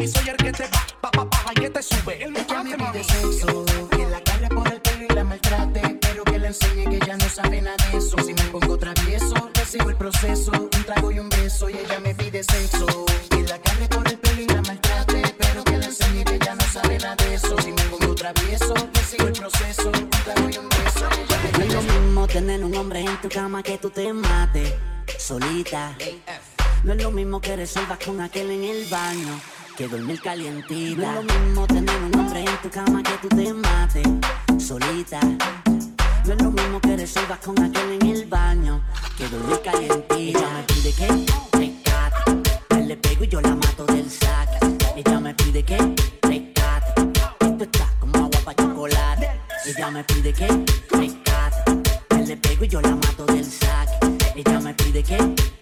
soy 0.07 0.29
el 0.29 0.37
que 0.37 0.51
te 0.51 0.63
va, 0.63 0.85
pa, 1.01 1.11
pa, 1.11 1.29
pa, 1.29 1.51
y 1.55 1.61
que 1.61 1.69
te 1.69 1.83
sube. 1.83 2.23
El 2.23 2.35
Ella 2.37 2.63
me 2.63 2.77
mojate, 2.77 2.99
pide 2.99 3.03
sexo, 3.03 3.65
que 3.91 4.05
la 4.07 4.21
carre 4.21 4.49
por 4.49 4.67
el 4.67 4.81
pelo 4.81 5.05
y 5.09 5.15
la 5.15 5.23
maltrate, 5.23 5.81
pero 6.01 6.23
que 6.23 6.39
le 6.39 6.47
enseñe 6.47 6.89
que 6.89 6.95
ella 6.97 7.17
no 7.17 7.29
sabe 7.29 7.61
nada 7.61 7.77
de 7.91 7.97
eso. 7.97 8.17
Si 8.19 8.33
me 8.33 8.43
pongo 8.43 8.77
travieso, 8.77 9.35
le 9.53 9.65
sigo 9.65 9.89
el 9.89 9.95
proceso, 9.97 10.51
un 10.51 10.83
trago 10.85 11.11
y 11.11 11.19
un 11.19 11.29
beso, 11.29 11.69
y 11.69 11.73
ella 11.77 11.99
me 11.99 12.15
pide 12.15 12.43
sexo. 12.43 12.85
Que 13.29 13.43
la 13.43 13.59
carre 13.59 13.87
por 13.89 14.07
el 14.07 14.17
pelo 14.17 14.41
y 14.41 14.47
la 14.47 14.61
maltrate, 14.61 15.35
pero 15.37 15.63
que 15.63 15.77
le 15.77 15.85
enseñe 15.85 16.23
que 16.23 16.35
ella 16.35 16.55
no 16.55 16.65
sabe 16.71 16.97
nada 16.99 17.15
de 17.15 17.33
eso. 17.35 17.55
Si 17.61 17.71
me 17.71 17.83
pongo 17.83 18.15
travieso, 18.15 18.73
le 18.93 19.01
sigo 19.01 19.27
el 19.27 19.33
proceso, 19.33 19.89
un 19.89 20.09
trago 20.09 20.49
y 20.49 20.57
un 20.57 20.69
beso, 20.69 21.09
y 21.17 21.21
ella 21.23 21.37
me 21.43 21.51
No 21.51 21.59
es 21.59 21.65
pide 21.65 21.73
lo 21.73 21.81
sexo. 21.81 21.99
mismo 22.01 22.27
tener 22.27 22.63
un 22.63 22.75
hombre 22.75 23.01
en 23.01 23.21
tu 23.21 23.29
cama 23.29 23.63
que 23.63 23.77
tú 23.77 23.89
te 23.89 24.13
mates 24.13 24.73
solita. 25.17 25.95
No 26.87 26.93
es 26.93 27.03
lo 27.03 27.11
mismo 27.11 27.41
que 27.41 27.53
resuelvas 27.53 27.99
con 27.99 28.21
aquel 28.21 28.49
en 28.49 28.63
el 28.63 28.85
baño 28.85 29.41
que 29.75 29.89
dormir 29.89 30.21
calientita. 30.21 31.01
No 31.01 31.19
es 31.19 31.25
lo 31.25 31.39
mismo 31.41 31.67
tener 31.67 31.95
un 32.01 32.17
hombre 32.17 32.39
en 32.39 32.61
tu 32.61 32.69
cama 32.69 33.03
que 33.03 33.11
tú 33.21 33.27
te 33.27 33.53
mates 33.53 34.07
solita. 34.57 35.19
No 35.19 36.33
es 36.33 36.41
lo 36.41 36.49
mismo 36.49 36.79
que 36.79 36.95
resuelvas 36.95 37.39
con 37.39 37.61
aquel 37.61 37.91
en 38.01 38.07
el 38.07 38.25
baño 38.27 38.81
que 39.17 39.27
dormir 39.27 39.59
calientita. 39.61 40.39
Ella 40.39 40.49
me 40.49 40.63
pide 40.63 40.93
que 40.93 41.07
rescate. 41.57 42.77
Él 42.77 42.87
le 42.87 42.95
pego 42.95 43.23
y 43.25 43.27
yo 43.27 43.41
la 43.41 43.53
mato 43.53 43.85
del 43.87 44.09
sac. 44.09 44.47
Ella 44.95 45.19
me 45.19 45.33
pide 45.35 45.63
que 45.63 45.77
rescate. 46.21 47.01
Esto 47.41 47.63
está 47.65 47.93
como 47.99 48.17
agua 48.17 48.39
para 48.45 48.63
chocolate. 48.63 49.29
Ella 49.65 49.91
me 49.91 50.05
pide 50.05 50.31
que 50.31 50.47
rescate. 50.91 51.71
Él 52.11 52.27
le 52.29 52.37
pego 52.37 52.63
y 52.63 52.67
yo 52.69 52.79
la 52.79 52.95
mato 52.95 53.25
del 53.25 53.43
sac. 53.43 53.89
Ella 54.37 54.59
me 54.61 54.73
pide 54.73 55.03
que. 55.03 55.56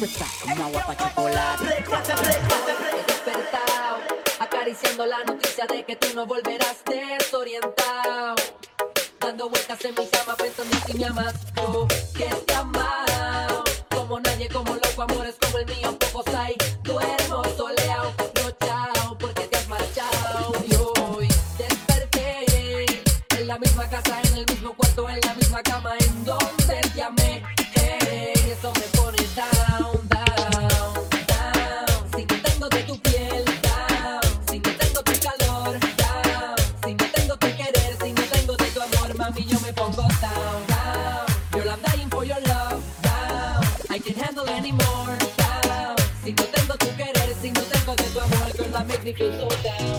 Está 0.00 0.26
como 0.42 0.64
agua 0.64 0.82
para 0.86 1.08
chocolate. 1.08 1.64
Despertado, 3.06 3.98
acariciando 4.38 5.06
la 5.06 5.24
noticia 5.24 5.66
de 5.66 5.84
que 5.84 5.96
tú 5.96 6.06
no 6.14 6.24
volverás 6.24 6.76
desorientado. 6.84 8.36
Dando 9.18 9.48
vueltas 9.48 9.84
en 9.84 9.94
mi 9.96 10.06
cama 10.06 10.36
pensando 10.36 10.76
en 10.76 10.82
si 10.84 10.98
me 10.98 11.04
amas 11.04 11.34
o 11.56 11.88
que 12.16 12.26
te 12.26 12.54
amado. 12.54 13.64
Como 13.90 14.20
nadie, 14.20 14.48
como 14.48 14.72
loco, 14.72 15.02
amores 15.02 15.34
como 15.40 15.58
el 15.58 15.66
mío, 15.66 15.87
music 49.08 49.16
feel 49.16 49.48
so 49.48 49.62
down. 49.62 49.97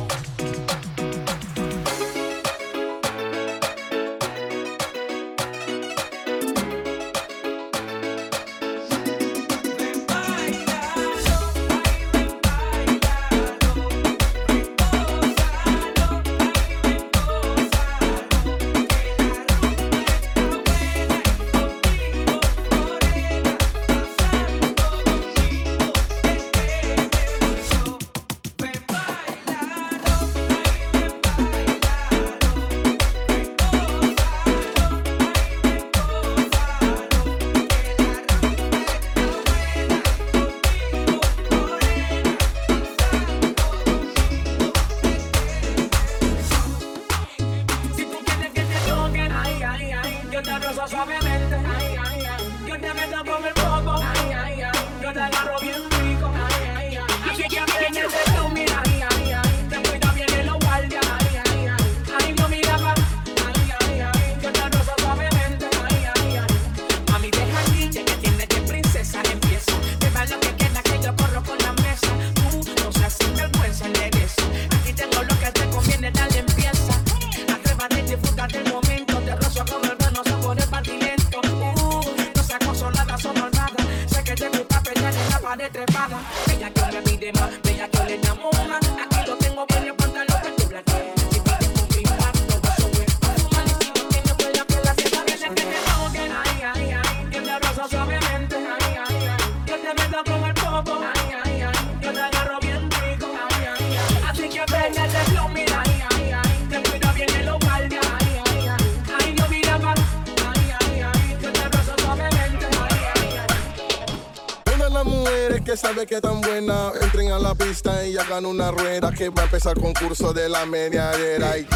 la 117.50 117.56
pista 117.56 118.06
y 118.06 118.16
hagan 118.16 118.46
una 118.46 118.70
rueda 118.70 119.12
que 119.12 119.30
va 119.30 119.42
a 119.42 119.46
empezar 119.46 119.76
el 119.76 119.82
concurso 119.82 120.34
de 120.34 120.48
la 120.50 120.68
meneadera 120.68 121.58
y 121.58 121.68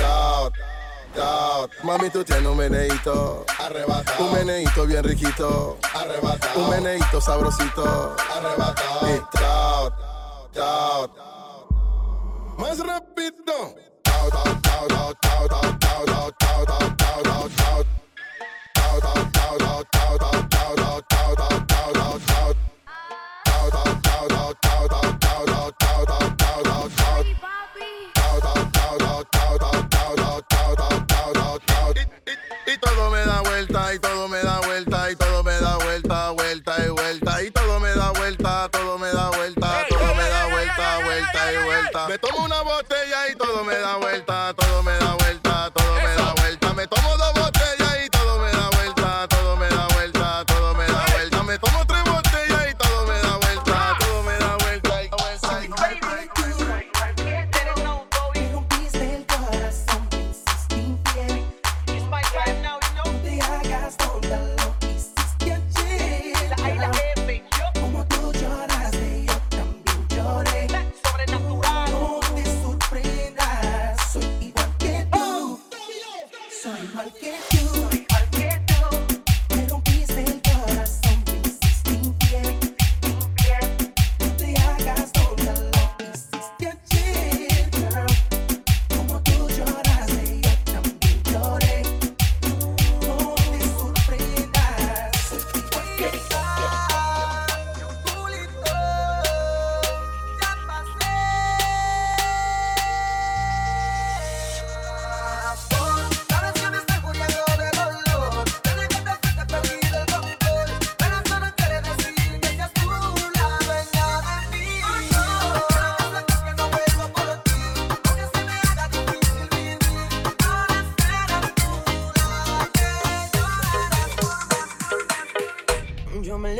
Mami, 1.83 2.09
tú 2.11 2.23
tienes 2.23 2.45
un 2.45 2.57
meneito. 2.57 3.45
Arrebatado. 3.59 4.25
Un 4.25 4.33
meneito 4.33 4.85
bien 4.85 5.03
riquito. 5.03 5.77
Arrebatado. 5.93 6.59
Un 6.59 6.69
meneito 6.69 7.19
sabrosito. 7.19 8.15
Arrebatado. 8.35 9.07
Este, 9.07 9.42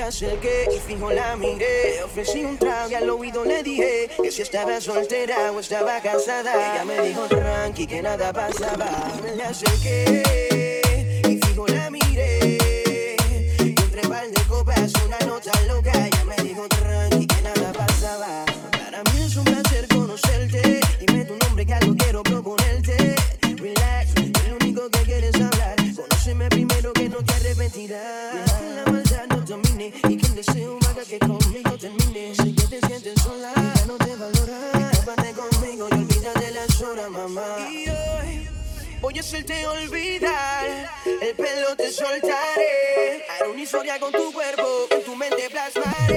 acerqué 0.04 0.68
y 0.76 0.80
fijo 0.80 1.12
la 1.12 1.36
miré. 1.36 2.04
Ofrecí 2.04 2.44
un 2.44 2.58
trago 2.58 2.90
y 2.90 2.96
al 2.96 3.10
oído 3.10 3.44
le 3.46 3.64
dije 3.64 4.10
que 4.22 4.32
si 4.32 4.42
estaba 4.42 4.80
soltera 4.82 5.52
o 5.52 5.60
estaba 5.60 6.00
casada. 6.02 6.54
Ella 6.54 6.86
me 6.86 7.08
dijo 7.08 7.28
tranqui 7.28 7.88
que 7.88 8.02
nada 8.02 8.34
pasaba. 8.34 9.12
Me 9.24 9.36
le 9.36 9.44
acerqué 9.44 10.82
y 11.28 11.38
fijo 11.38 11.68
la 11.68 11.90
miré. 11.90 12.58
Y 13.60 13.70
entre 13.70 14.02
par 14.08 14.30
de 14.30 14.42
copas 14.44 14.92
una 15.06 15.20
nota 15.20 15.52
loca. 15.68 15.92
Ella 15.94 16.26
me 16.26 16.44
dijo 16.44 16.68
tranqui. 16.68 17.13
hacerte 39.34 39.66
olvidar, 39.66 40.92
el 41.06 41.36
pelo 41.36 41.76
te 41.76 41.92
soltaré, 41.92 43.26
haré 43.30 43.50
una 43.50 43.62
historia 43.62 44.00
con 44.00 44.12
tu 44.12 44.32
cuerpo, 44.32 44.86
con 44.90 45.04
tu 45.04 45.16
mente 45.16 45.50
plasmaré. 45.50 46.13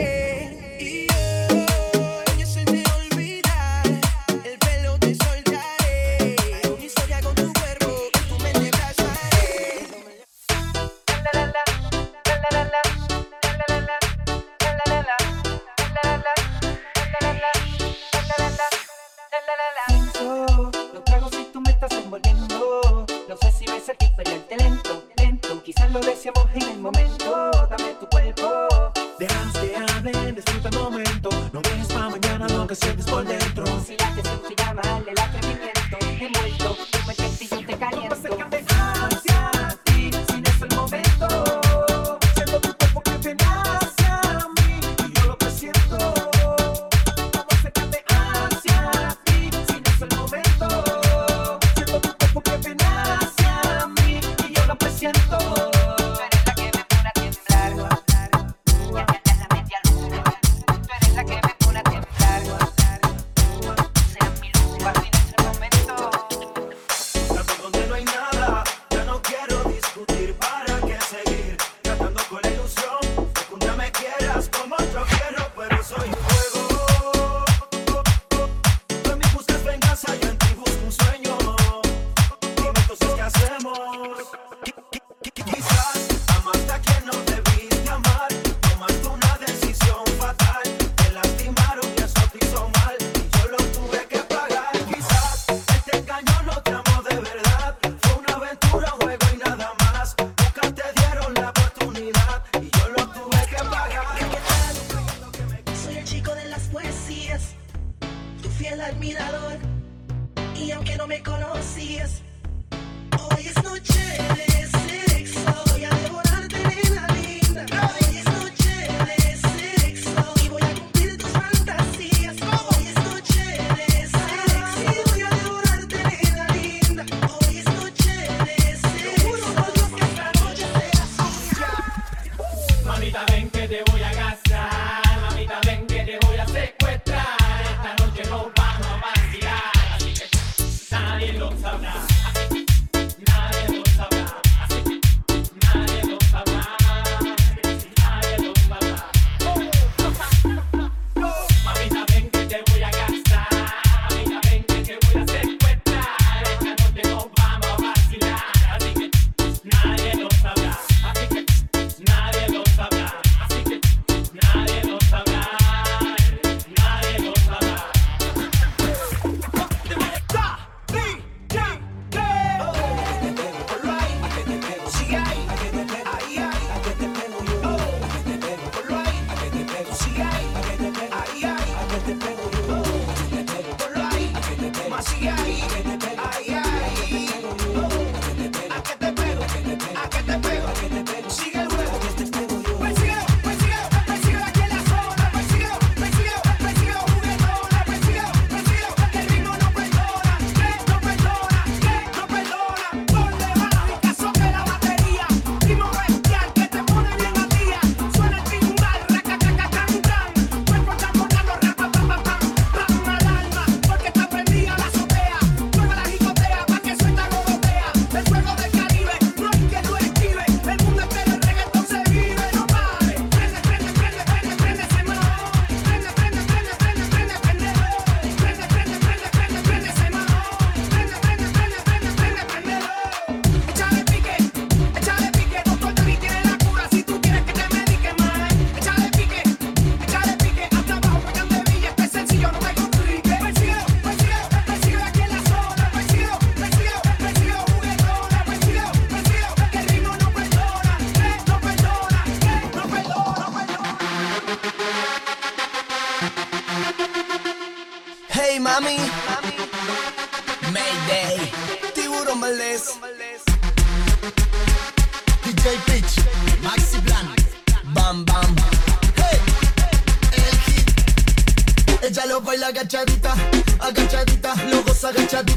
Agachadita, 272.66 273.32
agachadita, 273.78 274.54
lo 274.70 274.82
goza 274.82 275.09
agachadita, 275.09 275.55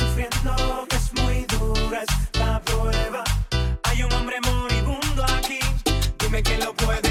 sufriendo, 0.00 0.86
que 0.88 0.96
es 0.96 1.12
muy 1.22 1.44
dura 1.44 2.02
esta 2.02 2.60
prueba. 2.60 3.24
Hay 3.84 4.02
un 4.02 4.12
hombre 4.12 4.36
moribundo 4.40 5.24
aquí, 5.36 5.60
dime 6.18 6.42
quién 6.42 6.60
lo 6.60 6.74
puede. 6.74 7.09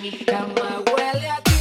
mi 0.00 0.10
cama 0.10 0.82
huele 0.86 1.28
a 1.30 1.51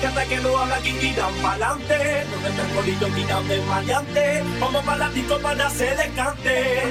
que 0.00 0.06
hasta 0.06 0.24
que 0.24 0.36
no 0.38 0.56
habla 0.56 0.76
aquí, 0.76 0.92
Kikidan 0.92 1.34
pa'lante. 1.42 2.24
Donde 2.30 2.48
está 2.48 2.62
el 2.62 2.74
colillo 2.74 3.06
Kikidan 3.14 3.48
de 3.48 3.60
maleante. 3.62 4.42
Vamos 4.58 4.84
para 4.84 4.98
la 4.98 5.10
disco 5.10 5.38
para 5.38 5.66
hacer 5.66 5.96
cante. 6.14 6.82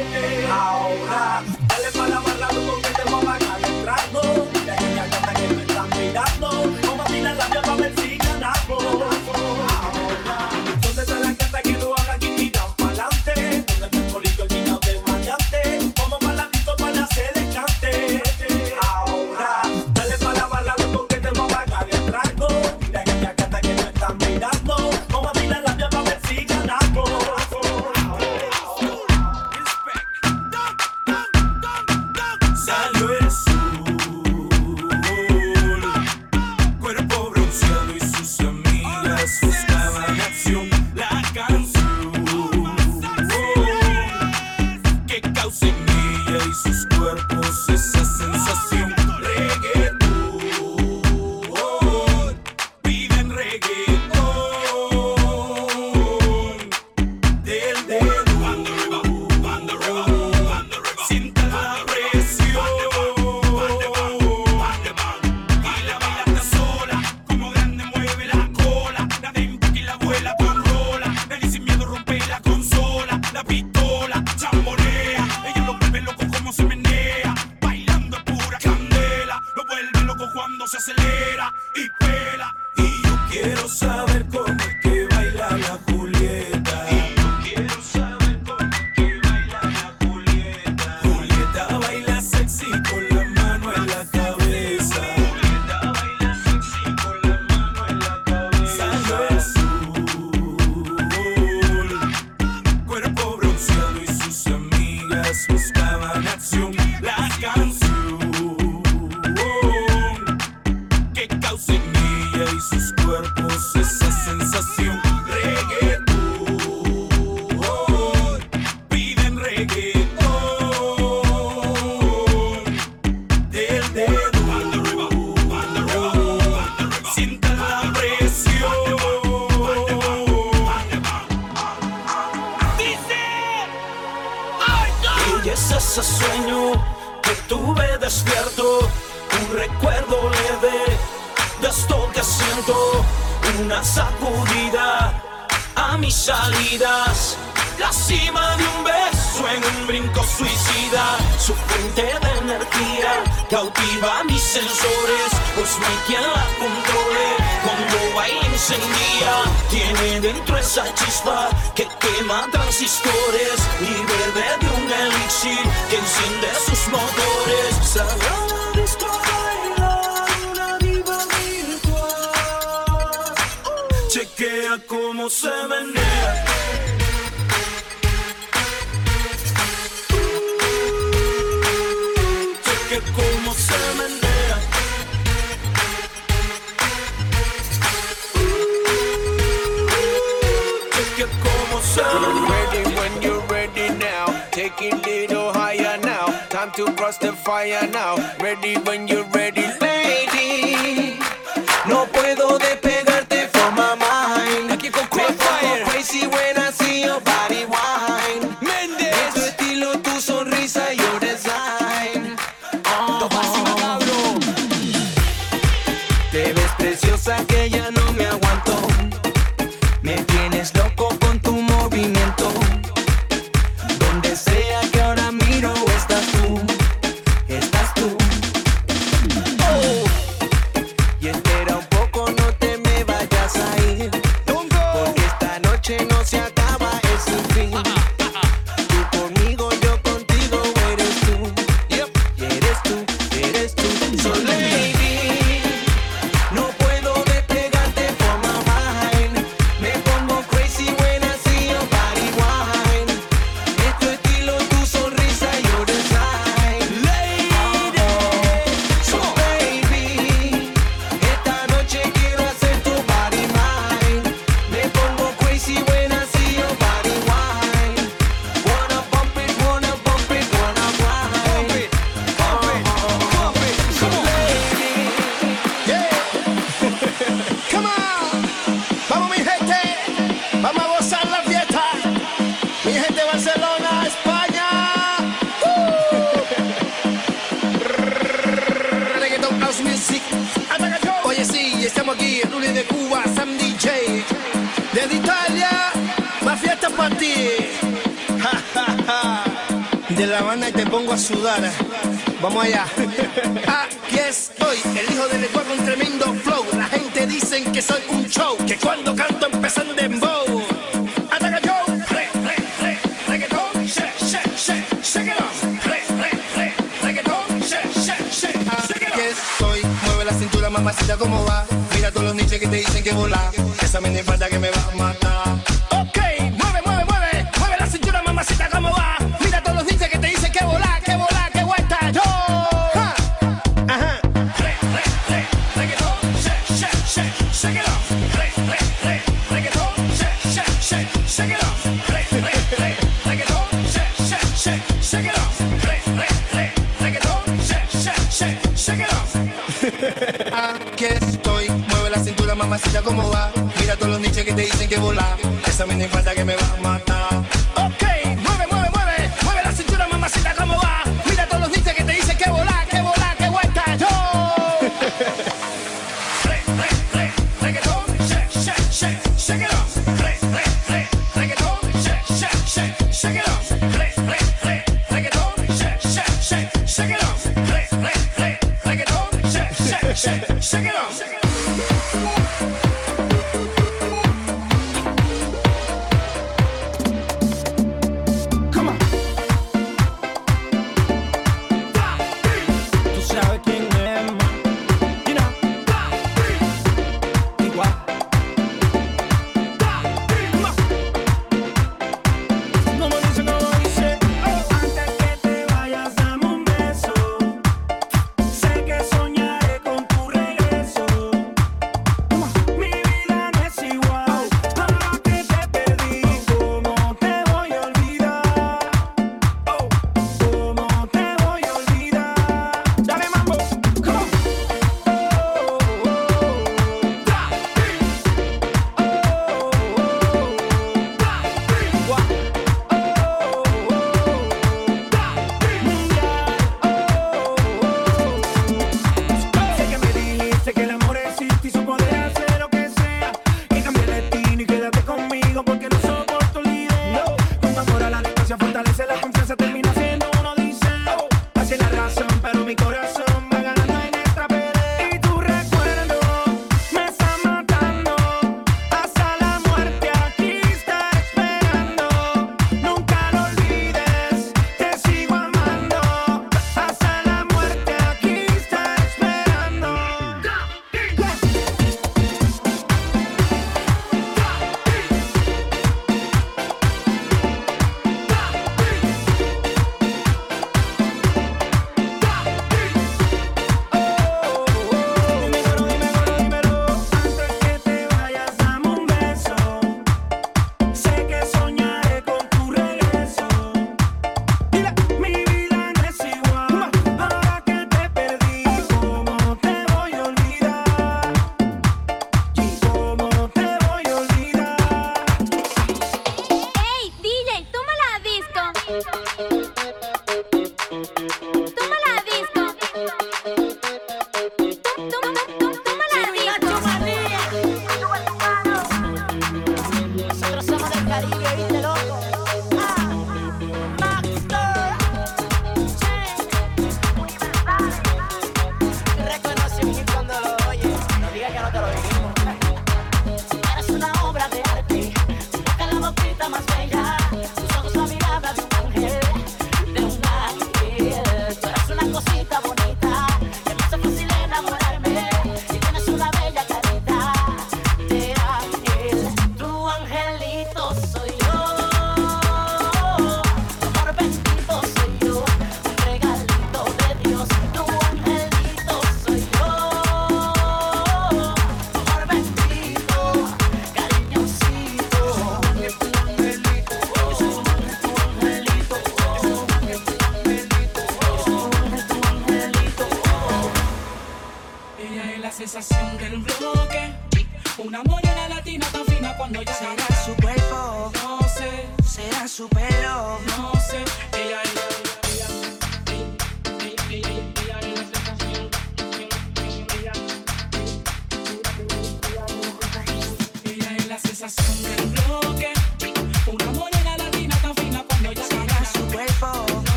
Su 582.50 582.68
pelo. 582.70 583.38
no 583.46 583.80
sé. 583.80 584.29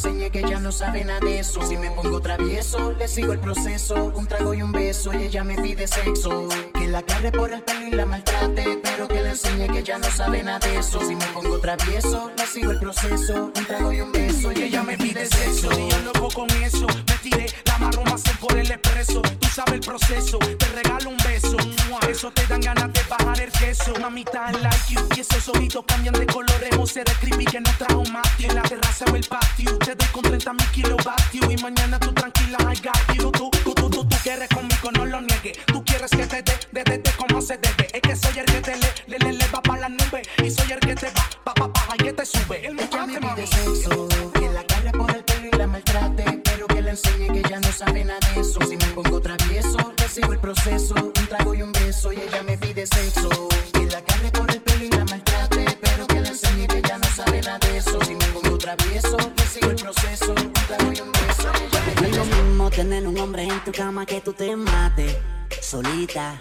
Enseñe 0.00 0.30
que 0.30 0.38
ella 0.38 0.58
no 0.58 0.72
sabe 0.72 1.04
nada 1.04 1.20
de 1.20 1.40
eso. 1.40 1.60
Si 1.62 1.76
me 1.76 1.90
pongo 1.90 2.20
travieso, 2.20 2.92
le 2.92 3.06
sigo 3.06 3.34
el 3.34 3.38
proceso, 3.38 4.12
un 4.16 4.26
trago 4.26 4.54
y 4.54 4.62
un 4.62 4.72
beso 4.72 5.12
y 5.12 5.24
ella 5.24 5.44
me 5.44 5.56
pide 5.56 5.86
sexo. 5.86 6.48
Que 6.72 6.88
la 6.88 6.98
agarre 6.98 7.30
por 7.30 7.52
el 7.52 7.62
pelo 7.62 7.86
y 7.86 7.90
la 7.90 8.06
maltrate, 8.06 8.80
pero 8.82 9.06
que 9.06 9.22
le 9.22 9.30
enseñe 9.30 9.68
que 9.68 9.80
ella 9.80 9.98
no 9.98 10.10
sabe 10.10 10.42
nada 10.42 10.60
de 10.60 10.78
eso. 10.78 11.00
Si 11.00 11.14
me 11.14 11.26
pongo 11.34 11.58
travieso, 11.60 12.30
sigo 12.52 12.72
el 12.72 12.78
proceso, 12.80 13.52
un 13.56 13.66
trago 13.66 13.92
y 13.92 14.00
un 14.00 14.10
beso 14.10 14.50
y 14.52 14.62
ella 14.64 14.82
me 14.82 14.96
pide 14.96 15.26
sexo. 15.26 15.70
Y 15.78 15.88
yo 15.88 15.98
loco 16.12 16.28
con 16.30 16.50
eso, 16.62 16.86
me 16.86 17.16
tiré 17.22 17.46
la 17.64 17.78
marrón 17.78 18.04
más 18.04 18.22
por 18.40 18.58
el 18.58 18.70
expreso. 18.70 19.22
Tú 19.22 19.48
sabes 19.48 19.74
el 19.74 19.80
proceso, 19.80 20.38
te 20.38 20.66
regalo 20.66 21.10
un 21.10 21.16
beso. 21.18 21.56
Eso 22.08 22.30
te 22.32 22.44
dan 22.46 22.60
ganas 22.60 22.92
de 22.92 23.00
bajar 23.08 23.40
el 23.40 23.52
queso. 23.52 23.92
Mamita, 24.00 24.50
like 24.52 24.76
you. 24.88 25.00
Y 25.16 25.20
esos 25.20 25.48
ojitos 25.48 25.84
cambian 25.86 26.14
de 26.14 26.26
colores. 26.26 26.74
José 26.76 27.04
de 27.04 27.12
creepy 27.20 27.44
que 27.44 27.60
no 27.60 27.70
trajo 27.78 28.02
Matthew. 28.10 28.50
En 28.50 28.56
la 28.56 28.62
terraza 28.62 29.04
o 29.10 29.14
el 29.14 29.24
patio. 29.24 29.78
Te 29.78 29.94
doy 29.94 30.08
con 30.08 30.22
30 30.22 30.52
mil 30.52 30.70
kilovatios. 30.72 31.52
Y 31.52 31.56
mañana 31.62 32.00
tú 32.00 32.12
tranquila, 32.12 32.58
I 32.60 32.80
got 32.82 33.16
you. 33.16 33.30
Tú, 33.30 33.50
tú, 33.62 33.74
tú, 33.74 33.90
tú, 33.90 34.04
tú 34.04 34.16
quieres 34.22 34.48
conmigo, 34.48 34.90
no 34.92 35.06
lo 35.06 35.20
niegues. 35.20 35.56
Tú 35.66 35.84
quieres 35.84 36.10
que 36.10 36.26
te 36.26 36.42
dé, 36.42 36.58
de, 36.72 36.84
de, 36.84 36.98
de 36.98 37.10
como 37.12 37.40
se 37.40 37.58
debe. 37.58 37.88
Es 37.92 38.00
que 38.00 38.16
soy 38.16 38.38
el 38.40 38.46
que 38.46 38.60
te 38.60 38.76
le, 38.76 38.88
le, 39.06 39.18
le, 39.18 39.32
le 39.34 39.46
va 39.48 39.62
para 39.62 39.82
la 39.82 39.88
nube. 39.88 40.22
Y 40.42 40.50
soy 40.50 40.72
el 40.72 40.80
que 40.80 40.94
te 40.96 41.06
va, 41.06 41.28
pa, 41.44 41.54
pa, 41.54 41.72
pa, 41.72 41.94
y 41.94 41.98
que 42.02 42.12
te. 42.12 42.39
El 42.48 42.80
Ella 42.80 43.06
me 43.06 43.20
pide 43.20 43.46
sexo, 43.46 44.08
que 44.34 44.48
la 44.48 44.60
agarre 44.60 44.92
por 44.92 45.10
el 45.10 45.22
pelo 45.24 45.48
y 45.52 45.56
la 45.56 45.66
maltrate, 45.66 46.40
pero 46.42 46.66
que 46.66 46.82
le 46.82 46.90
enseñe 46.90 47.28
que 47.32 47.38
ella 47.40 47.60
no 47.60 47.72
sabe 47.72 48.04
nada 48.04 48.18
de 48.34 48.40
eso. 48.40 48.60
Si 48.62 48.76
me 48.76 48.86
pongo 48.86 49.20
travieso, 49.20 49.78
le 49.96 50.08
sigo 50.08 50.32
el 50.32 50.40
proceso, 50.40 50.94
un 50.94 51.26
trago 51.28 51.54
y 51.54 51.62
un 51.62 51.70
beso 51.72 52.12
y 52.12 52.16
ella 52.16 52.42
me 52.42 52.58
pide 52.58 52.86
sexo. 52.86 53.28
Que 53.72 53.86
la 53.86 53.98
agarre 53.98 54.30
por 54.32 54.50
el 54.50 54.60
pelo 54.62 54.84
y 54.84 54.90
la 54.90 55.04
maltrate, 55.04 55.78
pero 55.80 56.06
que 56.06 56.20
le 56.20 56.28
enseñe 56.28 56.66
que 56.66 56.78
ella 56.78 56.98
no 56.98 57.08
sabe 57.14 57.40
nada 57.42 57.58
de 57.58 57.76
eso. 57.76 57.98
Si 58.04 58.14
me 58.14 58.24
pongo 58.26 58.58
travieso, 58.58 59.16
le 59.16 59.44
sigo 59.44 59.70
el 59.70 59.76
proceso, 59.76 60.32
un 60.32 60.52
trago 60.52 60.92
y 60.92 61.00
un 61.00 61.12
beso 61.12 61.52
y 61.54 61.64
ella 61.66 61.82
me 61.86 62.00
No 62.00 62.06
es 62.08 62.16
lo 62.16 62.24
mismo 62.24 62.70
tener 62.70 63.06
un 63.06 63.18
hombre 63.18 63.44
en 63.44 63.64
tu 63.64 63.70
cama 63.70 64.04
que 64.06 64.20
tú 64.20 64.32
te 64.32 64.56
mates 64.56 65.16
solita. 65.60 66.40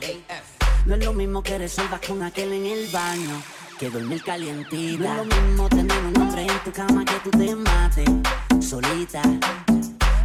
No 0.85 0.95
es 0.95 1.05
lo 1.05 1.13
mismo 1.13 1.43
que 1.43 1.57
resuelvas 1.57 2.01
con 2.01 2.23
aquel 2.23 2.53
en 2.53 2.65
el 2.65 2.87
baño 2.87 3.43
que 3.79 3.89
dormir 3.89 4.21
calientita. 4.21 5.15
No 5.15 5.21
es 5.21 5.27
lo 5.29 5.41
mismo 5.41 5.69
tener 5.69 5.97
un 6.03 6.21
hombre 6.21 6.41
en 6.41 6.63
tu 6.65 6.71
cama 6.71 7.05
que 7.05 7.13
tú 7.23 7.29
te 7.31 7.55
mates 7.55 8.09
solita. 8.59 9.21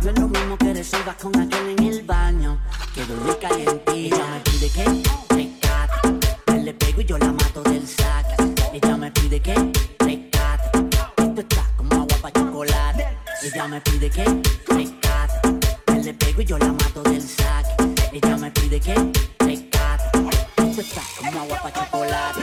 No 0.02 0.10
es 0.10 0.18
lo 0.18 0.28
mismo 0.28 0.58
que 0.58 0.74
resuelvas 0.74 1.15
con 1.23 1.39
aquel 1.39 1.68
en 1.78 1.84
el 1.84 2.02
baño 2.02 2.58
que 2.92 3.05
dormir 3.05 3.39
calientita. 3.41 4.16
Ella 4.16 4.26
me 4.26 4.41
pide 4.41 4.70
que 4.70 4.84
rescate. 5.36 6.08
Él 6.49 6.65
le 6.65 6.74
pego 6.74 7.00
y 7.00 7.05
yo 7.05 7.16
la 7.16 7.31
mato 7.31 7.62
del 7.62 7.86
sac. 7.86 8.26
Ella 8.73 8.97
me 8.97 9.12
pide 9.12 9.41
que 9.41 9.55
rescate. 10.00 10.78
Esto 11.18 11.41
está 11.41 11.70
como 11.76 11.94
agua 11.94 12.16
para 12.23 12.34
chocolate. 12.34 13.07
Ella 13.44 13.68
me 13.68 13.81
pide 13.83 14.10
que 14.10 14.24
rescate. 14.66 15.49
Él 15.94 16.05
le 16.05 16.15
pego 16.15 16.42
y 16.42 16.44
yo 16.44 16.58
la 16.58 16.73
mato 16.73 17.05
del 17.05 17.23
sac. 17.23 17.66
Ella 18.12 18.36
me 18.36 18.50
pide 18.50 18.81
que 18.81 18.94
está 20.85 21.03
como 21.19 21.41
agua 21.41 21.59
para 21.63 21.85
chocolate. 21.85 22.41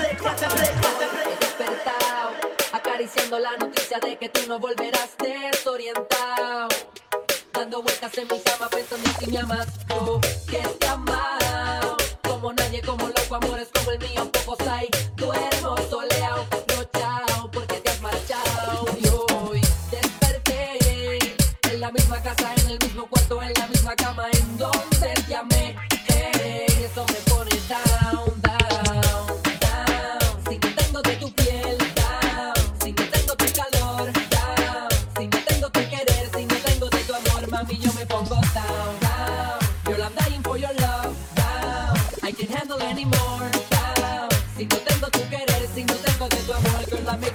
Despertado, 1.39 2.31
acariciando 2.71 3.39
la 3.39 3.57
noticia 3.57 3.99
de 3.99 4.17
que 4.17 4.29
tú 4.29 4.41
no 4.47 4.59
volverás 4.59 5.11
desorientado. 5.17 6.67
Dando 7.53 7.81
vueltas 7.83 8.17
en 8.17 8.27
mi 8.27 8.39
cama 8.39 8.67
pensando 8.69 9.09
en 9.09 9.15
si 9.17 9.31
me 9.31 9.39
amas 9.39 9.67
o 9.89 10.19
que 10.49 10.57
te 10.57 10.87
amado. 10.87 11.97
Como 12.23 12.53
nadie, 12.53 12.81
como 12.81 13.07
loco, 13.07 13.35
amores 13.35 13.69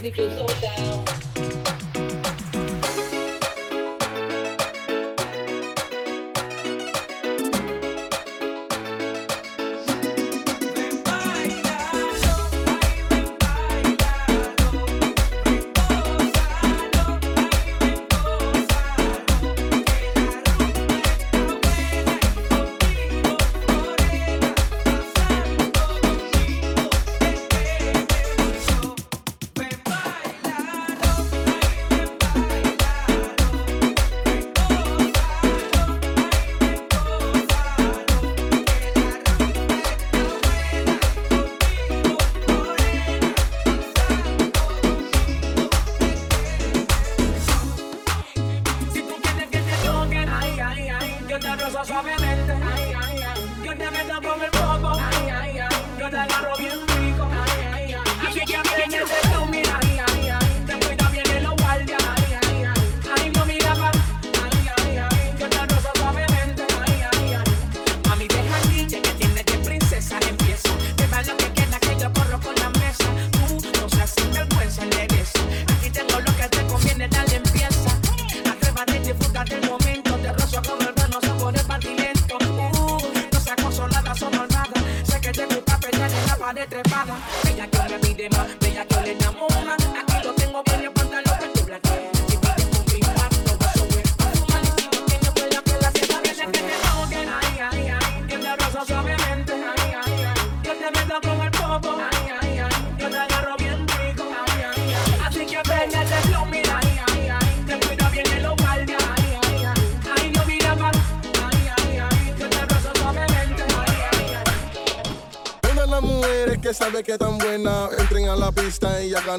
I 0.06 0.10
feel 0.10 0.30
so 0.30 0.46
down. 0.60 1.25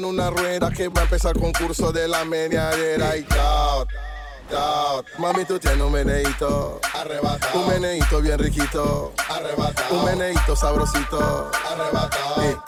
Una 0.04 0.30
rueda 0.30 0.70
que 0.70 0.88
va 0.88 1.02
a 1.02 1.04
empezar 1.04 1.36
el 1.36 1.42
concurso 1.42 1.92
de 1.92 2.08
la 2.08 2.24
mediadera 2.24 3.16
y. 3.16 3.26
Out. 3.30 3.88
Mami, 5.18 5.44
tú 5.44 5.58
tienes 5.58 5.80
un 5.80 5.92
meneíto 5.92 6.80
arrebatado. 6.94 7.60
Un 7.60 7.68
meneíto 7.68 8.22
bien 8.22 8.38
riquito 8.38 9.12
arrebatado. 9.28 9.98
Un 9.98 10.04
meneíto 10.06 10.56
sabrosito 10.56 11.50
arrebatado. 11.70 12.44
Y 12.44 12.67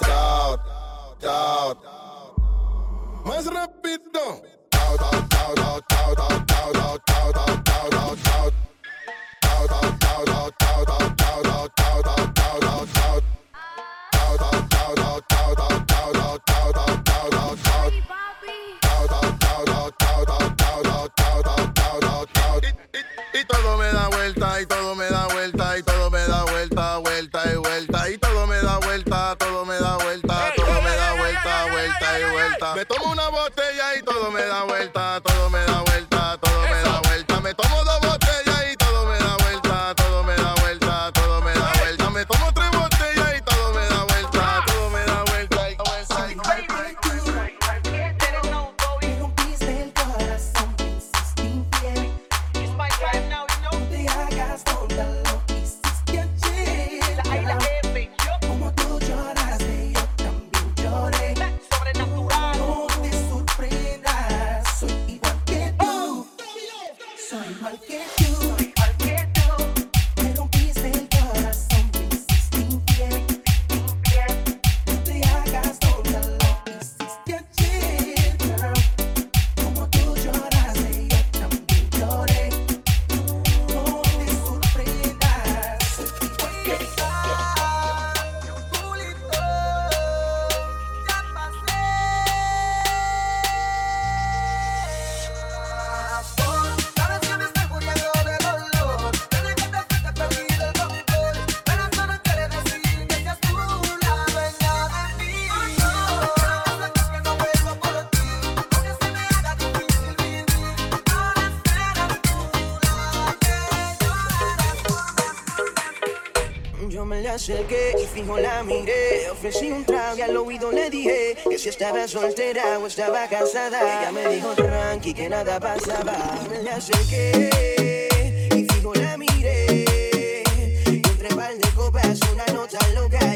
acerqué 117.40 117.94
y 118.02 118.06
fijo 118.06 118.38
la 118.38 118.62
miré. 118.62 119.30
Ofrecí 119.30 119.72
un 119.72 119.84
trago 119.84 120.18
y 120.18 120.20
al 120.20 120.36
oído 120.36 120.70
le 120.70 120.90
dije 120.90 121.38
que 121.48 121.58
si 121.58 121.70
estaba 121.70 122.06
soltera 122.06 122.78
o 122.78 122.86
estaba 122.86 123.26
casada. 123.28 123.80
Ella 123.80 124.12
me 124.12 124.34
dijo 124.34 124.50
tranqui 124.54 125.14
que 125.14 125.28
nada 125.28 125.58
pasaba. 125.58 126.38
Me 126.50 126.62
le 126.62 126.70
acerqué 126.70 128.08
y 128.54 128.64
fijo 128.64 128.92
la 128.94 129.16
miré. 129.16 130.44
Y 130.86 130.96
entre 130.96 131.34
par 131.34 131.56
de 131.56 131.68
copas 131.70 132.20
una 132.30 132.44
nota 132.52 132.78
loca. 132.94 133.29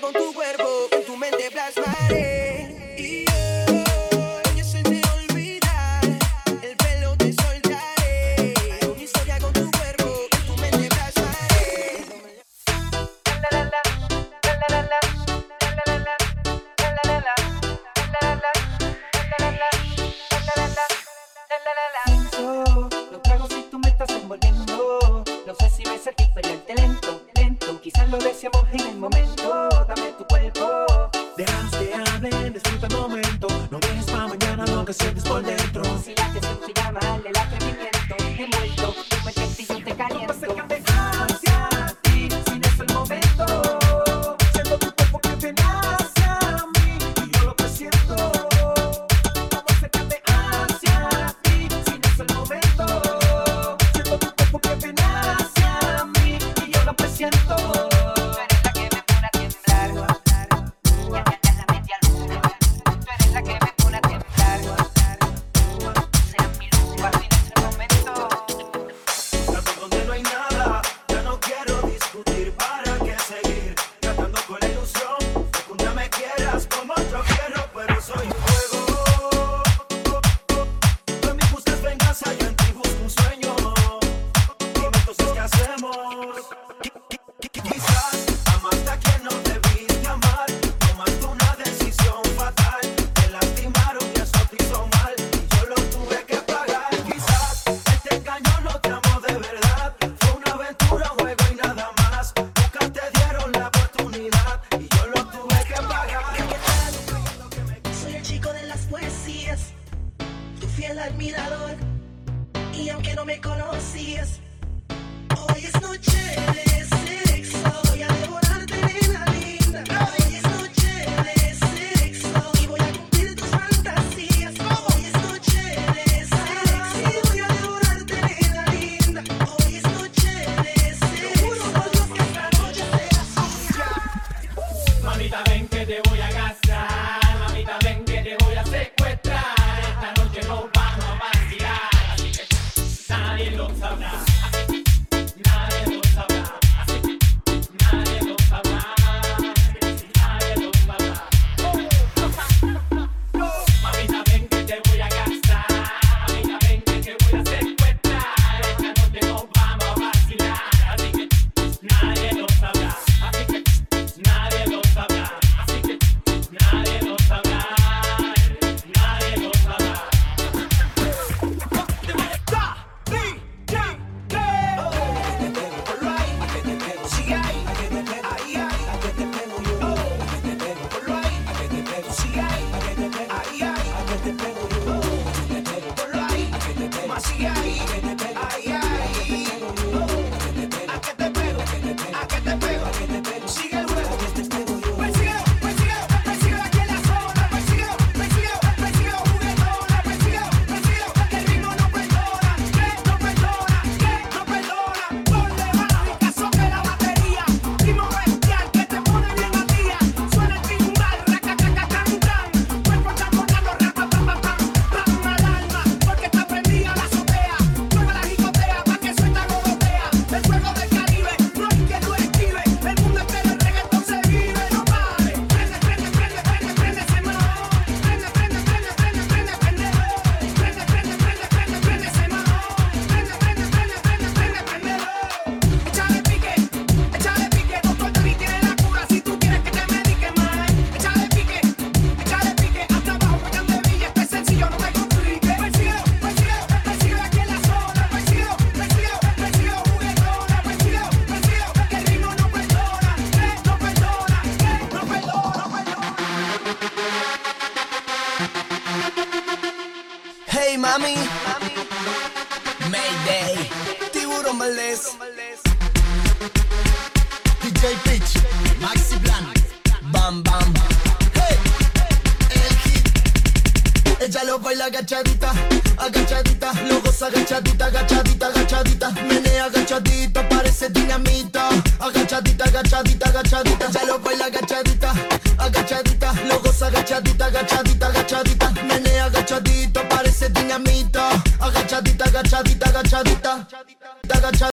con 0.00 0.12
tu 0.12 0.32
cuerpo. 0.32 0.93